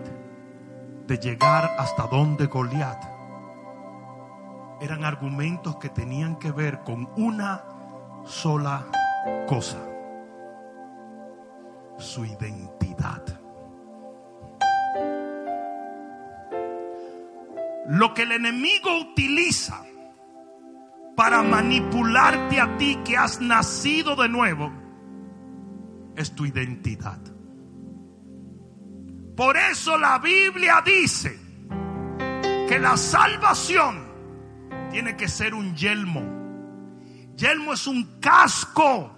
[1.06, 3.04] de llegar hasta donde Goliat
[4.82, 7.64] eran argumentos que tenían que ver con una
[8.26, 8.88] sola
[9.48, 9.78] cosa,
[12.00, 13.35] su identidad.
[17.88, 19.84] Lo que el enemigo utiliza
[21.16, 24.72] para manipularte a ti que has nacido de nuevo
[26.16, 27.20] es tu identidad.
[29.36, 31.38] Por eso la Biblia dice
[32.68, 34.06] que la salvación
[34.92, 36.24] tiene que ser un yelmo.
[37.36, 39.12] Yelmo es un casco.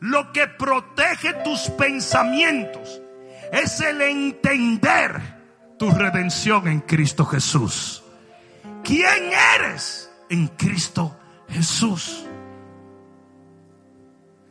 [0.00, 3.00] Lo que protege tus pensamientos
[3.52, 5.31] es el entender
[5.82, 8.04] tu redención en Cristo Jesús.
[8.84, 11.18] ¿Quién eres en Cristo
[11.48, 12.24] Jesús?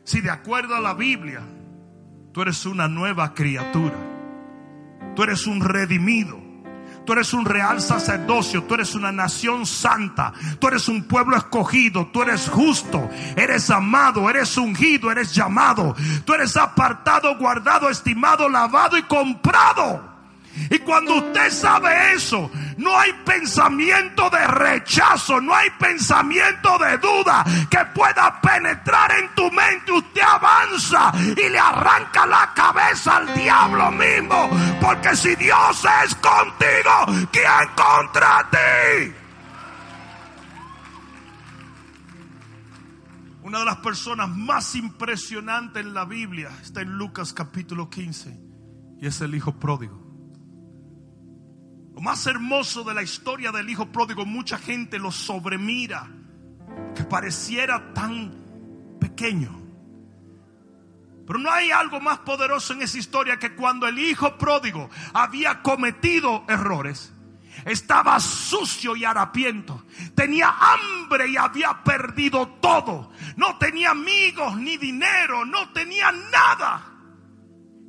[0.03, 1.39] Si de acuerdo a la Biblia,
[2.33, 3.95] tú eres una nueva criatura,
[5.15, 6.37] tú eres un redimido,
[7.03, 12.05] Tú eres un real sacerdocio, tú eres una nación santa, tú eres un pueblo escogido,
[12.13, 18.99] tú eres justo, eres amado, eres ungido, eres llamado, tú eres apartado, guardado, estimado, lavado
[18.99, 20.10] y comprado.
[20.69, 27.43] Y cuando usted sabe eso, no hay pensamiento de rechazo, no hay pensamiento de duda
[27.69, 29.91] que pueda penetrar en tu mente.
[29.91, 34.49] Usted avanza y le arranca la cabeza al diablo mismo.
[34.81, 37.45] Porque si Dios es contigo, ¿quién
[37.75, 39.13] contra ti?
[43.43, 48.39] Una de las personas más impresionantes en la Biblia está en Lucas capítulo 15
[49.01, 50.00] y es el hijo pródigo.
[51.93, 56.09] Lo más hermoso de la historia del hijo pródigo, mucha gente lo sobremira,
[56.95, 58.33] que pareciera tan
[58.99, 59.59] pequeño.
[61.27, 65.61] Pero no hay algo más poderoso en esa historia que cuando el hijo pródigo había
[65.61, 67.13] cometido errores,
[67.65, 69.85] estaba sucio y harapiento,
[70.15, 76.87] tenía hambre y había perdido todo, no tenía amigos ni dinero, no tenía nada.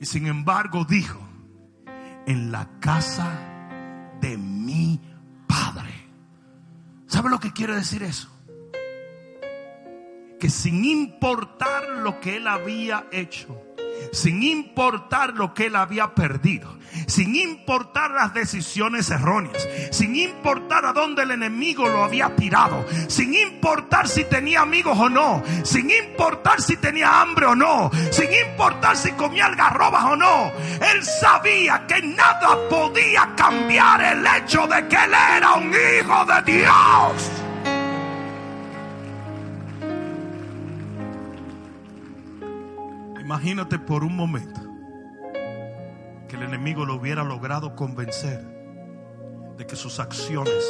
[0.00, 1.20] Y sin embargo dijo,
[2.26, 3.51] en la casa
[4.22, 4.98] de mi
[5.46, 5.90] Padre.
[7.06, 8.28] ¿Sabe lo que quiere decir eso?
[10.40, 13.62] Que sin importar lo que él había hecho,
[14.12, 16.76] sin importar lo que él había perdido,
[17.07, 23.34] sin importar las decisiones erróneas, sin importar a dónde el enemigo lo había tirado, sin
[23.34, 28.96] importar si tenía amigos o no, sin importar si tenía hambre o no, sin importar
[28.96, 30.53] si comía algarrobas o no,
[30.92, 36.53] él sabía que nada podía cambiar el hecho de que él era un hijo de
[36.53, 37.41] Dios.
[43.22, 44.60] Imagínate por un momento
[46.26, 48.44] que el enemigo lo hubiera logrado convencer
[49.56, 50.64] de que sus acciones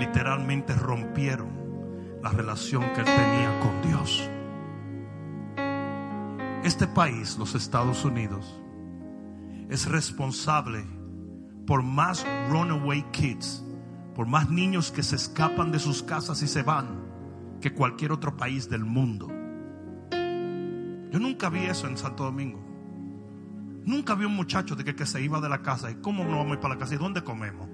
[0.00, 4.30] literalmente rompieron la relación que él tenía con Dios.
[6.64, 8.58] Este país, los Estados Unidos,
[9.68, 10.82] es responsable
[11.66, 13.62] por más runaway kids,
[14.14, 17.04] por más niños que se escapan de sus casas y se van,
[17.60, 19.33] que cualquier otro país del mundo.
[21.14, 22.58] Yo nunca vi eso en Santo Domingo.
[23.84, 25.88] Nunca vi un muchacho de que, se iba de la casa.
[25.88, 26.96] ¿Y cómo no vamos para la casa?
[26.96, 27.68] ¿Y dónde comemos?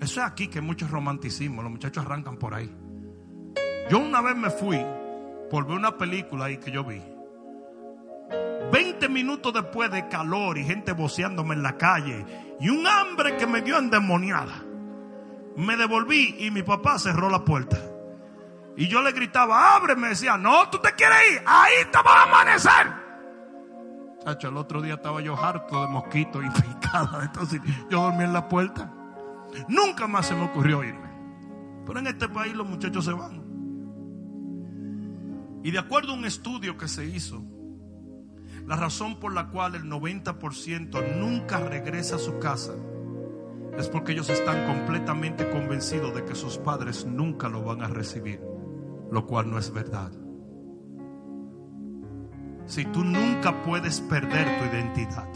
[0.00, 1.64] Eso es aquí que hay mucho romanticismo.
[1.64, 2.72] Los muchachos arrancan por ahí.
[3.90, 4.78] Yo una vez me fui
[5.50, 7.02] por ver una película ahí que yo vi.
[8.72, 12.24] 20 minutos después de calor y gente voceándome en la calle
[12.60, 14.62] y un hambre que me dio endemoniada.
[15.56, 17.91] Me devolví y mi papá cerró la puerta.
[18.76, 22.20] Y yo le gritaba, abre, me decía, no, tú te quieres ir, ahí te va
[22.20, 23.02] a amanecer.
[24.24, 27.60] Chacho, el otro día estaba yo harto de mosquitos y picada, entonces
[27.90, 28.90] yo dormí en la puerta.
[29.68, 31.10] Nunca más se me ocurrió irme.
[31.84, 33.42] Pero en este país los muchachos se van.
[35.62, 37.42] Y de acuerdo a un estudio que se hizo,
[38.66, 42.72] la razón por la cual el 90% nunca regresa a su casa
[43.76, 48.51] es porque ellos están completamente convencidos de que sus padres nunca lo van a recibir
[49.12, 50.10] lo cual no es verdad.
[52.64, 55.28] Si tú nunca puedes perder tu identidad,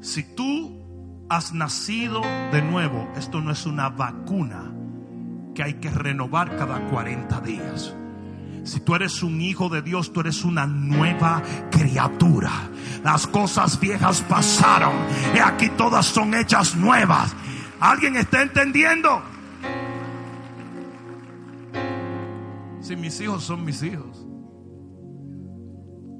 [0.00, 4.72] si tú has nacido de nuevo, esto no es una vacuna
[5.54, 7.94] que hay que renovar cada 40 días.
[8.64, 12.70] Si tú eres un hijo de Dios, tú eres una nueva criatura.
[13.04, 14.94] Las cosas viejas pasaron
[15.34, 17.36] y aquí todas son hechas nuevas.
[17.80, 19.22] ¿Alguien está entendiendo?
[22.90, 24.26] Si mis hijos son mis hijos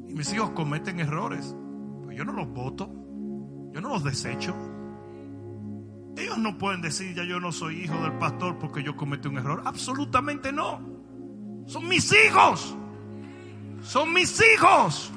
[0.09, 1.53] y mis hijos cometen errores,
[2.05, 2.89] pues yo no los voto,
[3.73, 4.55] yo no los desecho.
[6.17, 9.39] Ellos no pueden decir ya yo no soy hijo del pastor porque yo cometí un
[9.39, 9.63] error.
[9.65, 10.81] Absolutamente no.
[11.67, 12.77] Son mis hijos.
[13.83, 15.11] Son mis hijos.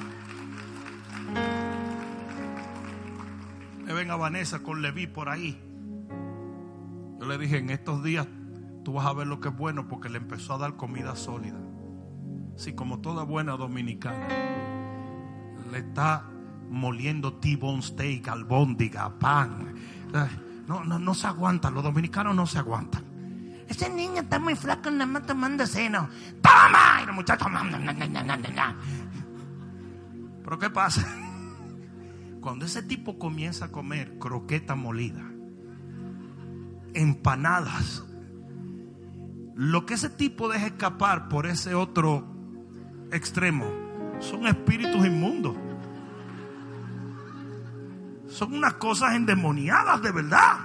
[3.85, 5.55] Me ven a Vanessa con Leví por ahí.
[7.19, 8.25] Yo le dije, en estos días
[8.83, 11.59] tú vas a ver lo que es bueno porque le empezó a dar comida sólida.
[12.55, 14.27] Sí, como toda buena dominicana.
[15.71, 16.29] Le está
[16.69, 19.73] moliendo T-bone steak, albóndiga, pan.
[20.67, 21.71] No, no, no se aguanta.
[21.71, 23.03] Los dominicanos no se aguantan.
[23.67, 26.09] Ese niño está muy flaco, nada más tomando seno.
[26.41, 27.01] ¡Toma!
[27.01, 27.47] Y los muchachos.
[30.43, 31.07] Pero ¿qué pasa?
[32.41, 35.23] Cuando ese tipo comienza a comer croqueta molida,
[36.93, 38.03] empanadas,
[39.55, 42.25] lo que ese tipo deja escapar por ese otro
[43.11, 43.65] extremo
[44.19, 45.55] son espíritus inmundos.
[48.27, 50.59] Son unas cosas endemoniadas de verdad.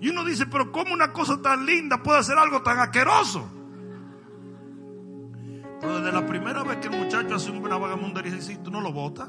[0.00, 3.46] Y uno dice, pero ¿cómo una cosa tan linda puede ser algo tan asqueroso?
[5.80, 8.92] Pero desde la primera vez que el muchacho hace una vagamundería, dice, tú no lo
[8.92, 9.28] botas.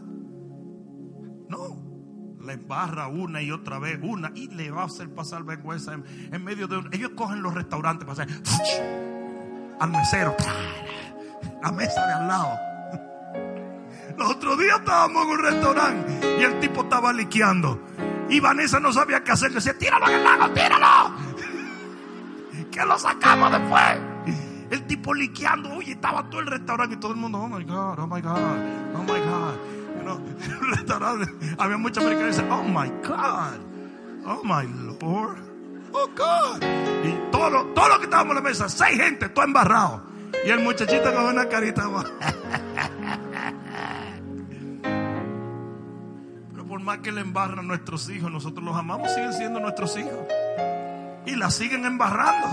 [2.49, 6.43] Le embarra una y otra vez, una, y le va a hacer pasar vergüenza en,
[6.43, 6.81] medio de.
[6.93, 8.41] Ellos cogen los restaurantes para hacer
[9.79, 10.35] al mesero,
[11.61, 12.59] la mesa de al lado.
[14.17, 17.83] Los otros días estábamos en un restaurante y el tipo estaba liqueando.
[18.29, 19.49] Y Vanessa no sabía qué hacer.
[19.49, 21.15] Le decía, tíralo en el lago, tíralo.
[22.71, 24.48] Que lo sacamos después.
[24.69, 27.99] El tipo liqueando, oye, estaba todo el restaurante y todo el mundo, oh my God,
[27.99, 28.37] oh my God,
[28.95, 29.79] oh my God.
[30.61, 33.59] el restaurante, había muchos americanos oh my God,
[34.25, 34.67] oh my
[35.01, 35.39] Lord,
[35.91, 36.63] oh God.
[37.03, 40.03] Y todo todo lo que estábamos en la mesa, seis gente, todo embarrado.
[40.45, 41.83] Y el muchachito con una carita.
[46.51, 49.97] Pero por más que le embarran a nuestros hijos, nosotros los amamos, siguen siendo nuestros
[49.97, 50.27] hijos.
[51.25, 52.47] Y la siguen embarrando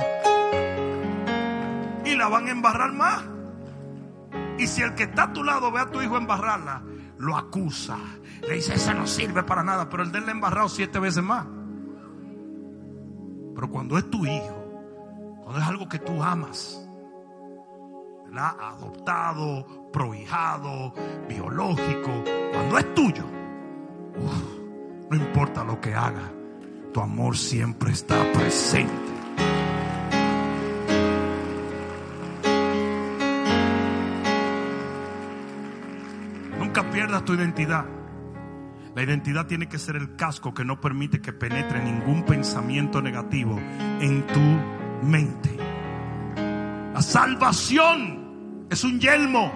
[2.07, 3.25] y la van a embarrar más.
[4.59, 6.83] Y si el que está a tu lado ve a tu hijo embarrarla,
[7.19, 7.99] lo acusa.
[8.47, 10.99] Le dice, esa no sirve para nada, pero el de él le ha embarrado siete
[10.99, 11.47] veces más.
[13.55, 16.87] Pero cuando es tu hijo, cuando es algo que tú amas,
[18.37, 20.93] adoptado, prohijado,
[21.29, 23.25] biológico, cuando es tuyo,
[25.11, 26.31] no importa lo que haga,
[26.93, 29.16] tu amor siempre está presente.
[37.27, 37.85] Tu identidad.
[38.95, 43.61] La identidad tiene que ser el casco que no permite que penetre ningún pensamiento negativo
[44.01, 45.55] en tu mente.
[46.95, 49.53] La salvación es un yelmo.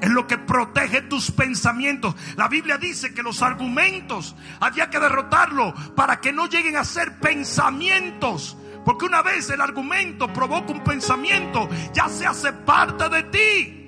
[0.00, 2.14] Es lo que protege tus pensamientos.
[2.36, 7.18] La Biblia dice que los argumentos había que derrotarlo para que no lleguen a ser
[7.18, 8.56] pensamientos.
[8.86, 13.85] Porque una vez el argumento provoca un pensamiento, ya se hace parte de ti.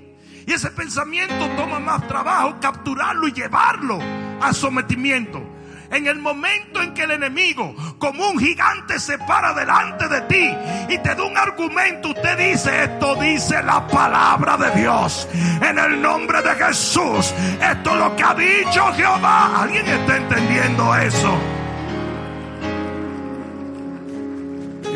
[0.48, 3.98] Y ese pensamiento toma más trabajo capturarlo y llevarlo
[4.40, 5.42] a sometimiento.
[5.90, 10.50] En el momento en que el enemigo, como un gigante, se para delante de ti
[10.88, 15.28] y te da un argumento, usted dice, esto dice la palabra de Dios.
[15.60, 19.64] En el nombre de Jesús, esto es lo que ha dicho Jehová.
[19.64, 21.38] ¿Alguien está entendiendo eso?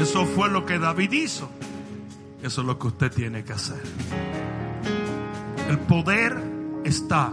[0.00, 1.50] Eso fue lo que David hizo.
[2.42, 3.82] Eso es lo que usted tiene que hacer.
[5.72, 6.36] El poder
[6.84, 7.32] está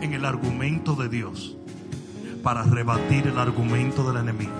[0.00, 1.54] en el argumento de Dios
[2.42, 4.54] para rebatir el argumento del enemigo.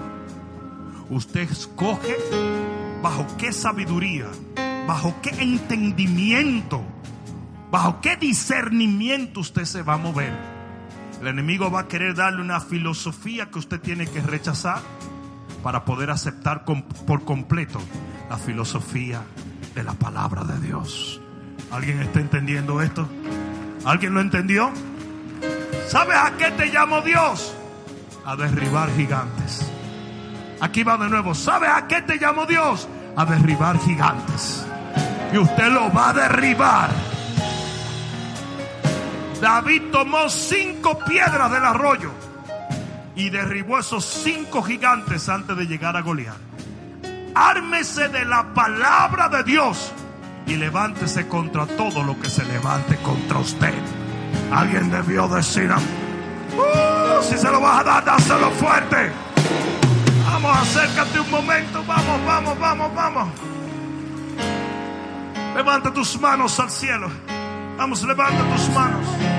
[1.08, 2.14] Usted escoge
[3.02, 4.26] bajo qué sabiduría,
[4.86, 6.82] bajo qué entendimiento,
[7.70, 10.34] bajo qué discernimiento usted se va a mover.
[11.22, 14.82] El enemigo va a querer darle una filosofía que usted tiene que rechazar
[15.62, 17.80] para poder aceptar por completo
[18.28, 19.22] la filosofía
[19.74, 21.22] de la palabra de Dios.
[21.70, 23.08] ¿Alguien está entendiendo esto?
[23.84, 24.72] ¿Alguien lo entendió?
[25.88, 27.54] ¿Sabes a qué te llamo Dios?
[28.24, 29.70] A derribar gigantes.
[30.60, 31.34] Aquí va de nuevo.
[31.34, 32.88] ¿Sabes a qué te llamo Dios?
[33.16, 34.66] A derribar gigantes.
[35.32, 36.90] Y usted lo va a derribar.
[39.40, 42.10] David tomó cinco piedras del arroyo
[43.14, 46.36] y derribó esos cinco gigantes antes de llegar a Goliat.
[47.34, 49.92] Ármese de la palabra de Dios
[50.46, 53.74] y levántese contra todo lo que se levante contra usted.
[54.52, 59.10] Alguien debió decir, ah, uh, si se lo vas a dar, dáselo fuerte.
[60.24, 63.28] Vamos, acércate un momento, vamos, vamos, vamos, vamos.
[65.54, 67.10] Levanta tus manos al cielo.
[67.76, 69.35] Vamos, levanta tus manos.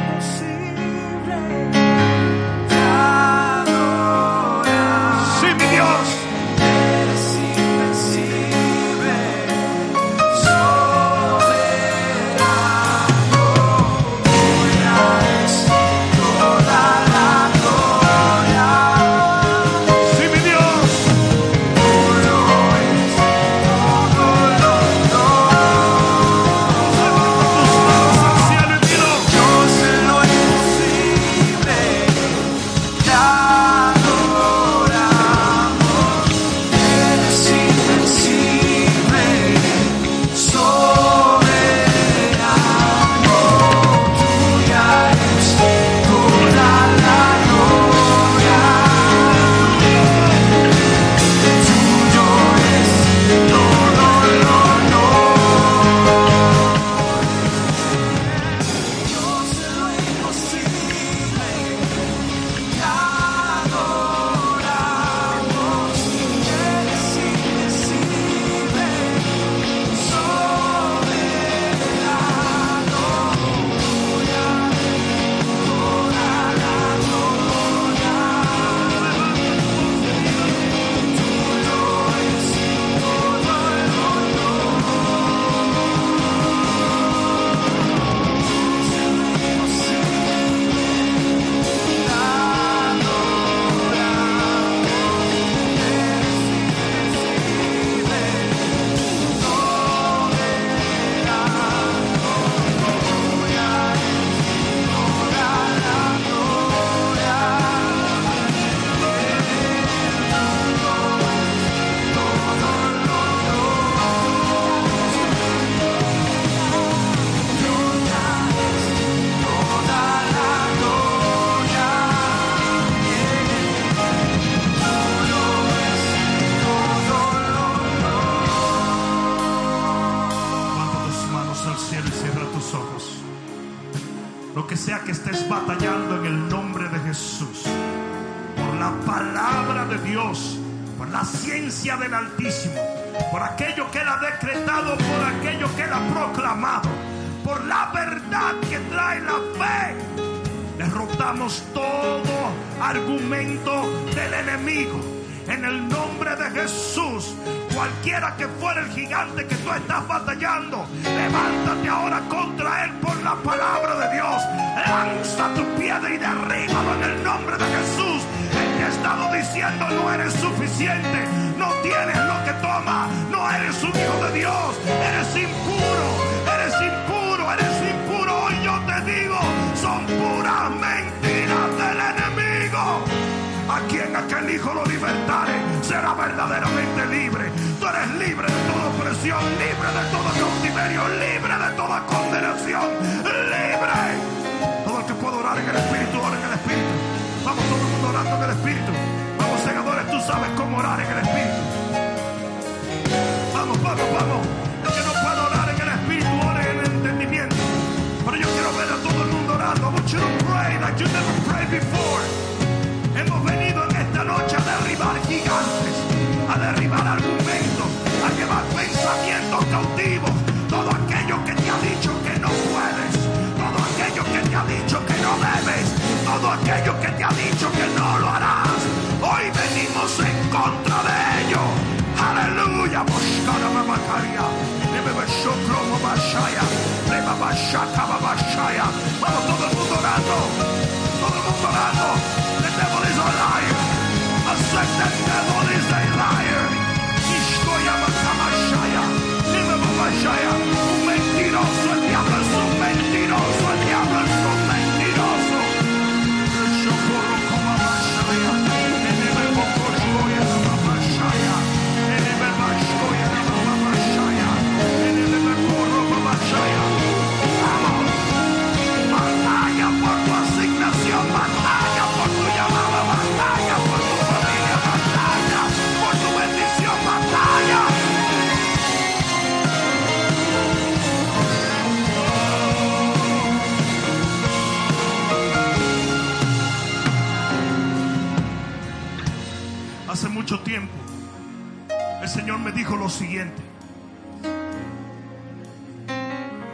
[292.68, 293.62] Me dijo lo siguiente.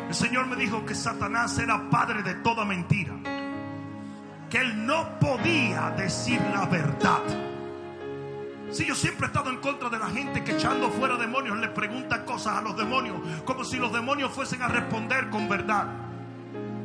[0.08, 3.14] El Señor me dijo que Satanás era padre de toda mentira.
[4.50, 7.22] Que él no podía decir la verdad.
[8.72, 11.68] Si yo siempre he estado en contra de la gente que echando fuera demonios le
[11.68, 15.86] pregunta cosas a los demonios, como si los demonios fuesen a responder con verdad.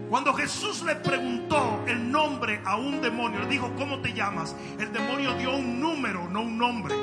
[0.09, 4.57] Cuando Jesús le preguntó el nombre a un demonio, le dijo, ¿cómo te llamas?
[4.79, 6.95] El demonio dio un número, no un nombre.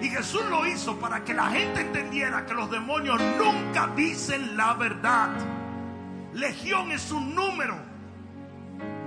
[0.00, 4.74] Y Jesús lo hizo para que la gente entendiera que los demonios nunca dicen la
[4.74, 5.30] verdad.
[6.32, 7.76] Legión es un número,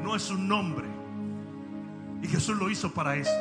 [0.03, 0.85] no es un nombre.
[2.21, 3.33] Y Jesús lo hizo para eso.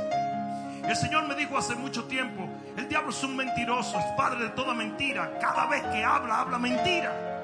[0.82, 4.51] El Señor me dijo hace mucho tiempo, el diablo es un mentiroso, es padre de
[4.51, 5.38] toda mentira.
[5.40, 7.35] Cada vez que habla, habla mentira.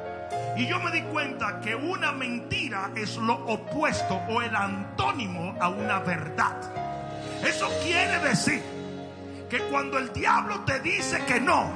[0.57, 5.69] Y yo me di cuenta que una mentira es lo opuesto o el antónimo a
[5.69, 6.57] una verdad.
[7.43, 8.63] Eso quiere decir
[9.49, 11.71] que cuando el diablo te dice que no,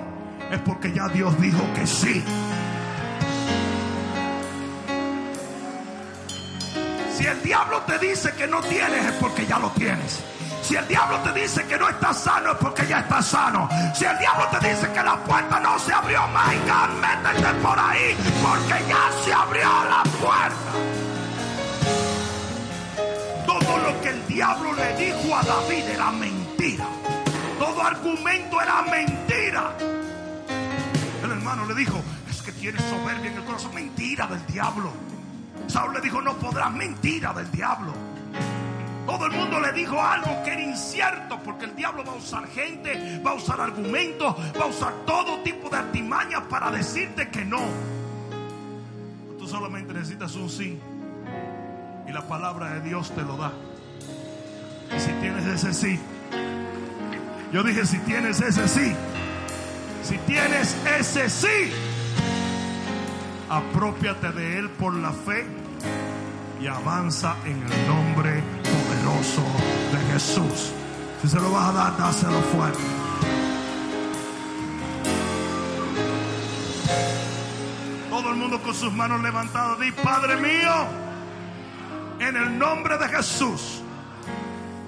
[0.51, 2.23] es porque ya Dios dijo que sí.
[7.17, 10.23] Si el diablo te dice que no tienes, es porque ya lo tienes.
[10.67, 13.69] Si el diablo te dice que no estás sano es porque ya estás sano.
[13.95, 17.79] Si el diablo te dice que la puerta no se abrió, my God, métete por
[17.79, 20.73] ahí porque ya se abrió la puerta.
[23.47, 26.87] Todo lo que el diablo le dijo a David era mentira.
[27.61, 29.71] Todo argumento era mentira.
[31.23, 33.73] El hermano le dijo, es que tienes soberbia en el corazón.
[33.73, 34.91] Mentira del diablo.
[35.69, 38.16] Saúl le dijo, no podrás mentira del diablo.
[39.17, 42.47] Todo el mundo le dijo algo que era incierto, porque el diablo va a usar
[42.49, 47.43] gente, va a usar argumentos, va a usar todo tipo de artimañas para decirte que
[47.43, 47.63] no.
[49.39, 50.79] Tú solamente necesitas un sí.
[52.07, 53.53] Y la palabra de Dios te lo da.
[54.95, 55.99] Y si tienes ese sí,
[57.51, 58.93] yo dije si tienes ese sí,
[60.03, 61.73] si tienes ese sí,
[63.49, 65.47] apropiate de él por la fe
[66.61, 68.56] y avanza en el nombre
[69.17, 70.73] de Jesús.
[71.23, 72.79] Si se lo vas a dar, dáselo fuerte.
[78.11, 80.73] Todo el mundo con sus manos levantadas, di Padre mío,
[82.21, 83.83] en el nombre de Jesús,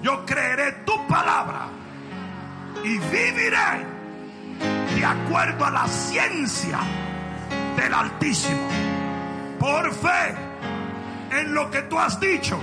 [0.03, 1.67] yo creeré tu palabra
[2.83, 3.83] y viviré
[4.95, 6.77] de acuerdo a la ciencia
[7.77, 8.67] del Altísimo.
[9.59, 10.35] Por fe
[11.31, 12.59] en lo que tú has dicho,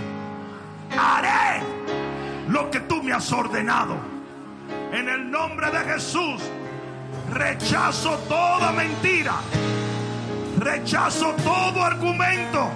[0.90, 1.62] haré
[2.48, 3.96] lo que tú me has ordenado.
[4.92, 6.42] En el nombre de Jesús,
[7.32, 9.34] rechazo toda mentira,
[10.58, 12.68] rechazo todo argumento,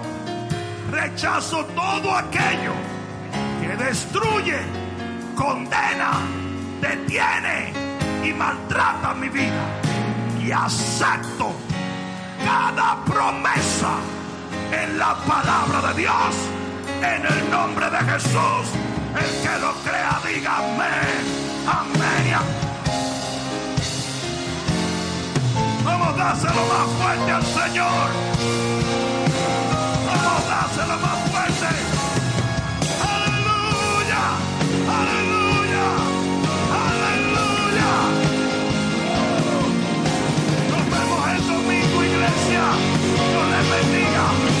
[0.91, 2.73] rechazo todo aquello
[3.61, 4.59] que destruye,
[5.35, 6.19] condena,
[6.81, 7.73] detiene
[8.23, 9.81] y maltrata mi vida.
[10.43, 11.53] Y acepto
[12.43, 13.91] cada promesa
[14.71, 16.60] en la palabra de Dios.
[17.03, 18.65] En el nombre de Jesús,
[19.15, 21.23] el que lo crea, diga amén.
[21.65, 22.61] Amén.
[25.83, 28.09] Vamos a dárselo más fuerte al Señor.
[30.05, 31.69] Vamos a dárselo más fuerte.
[33.01, 34.23] Aleluya.
[34.99, 35.87] Aleluya.
[36.85, 37.91] Aleluya.
[40.69, 42.63] Nos vemos el domingo, iglesia.
[43.31, 44.60] Dios les bendiga.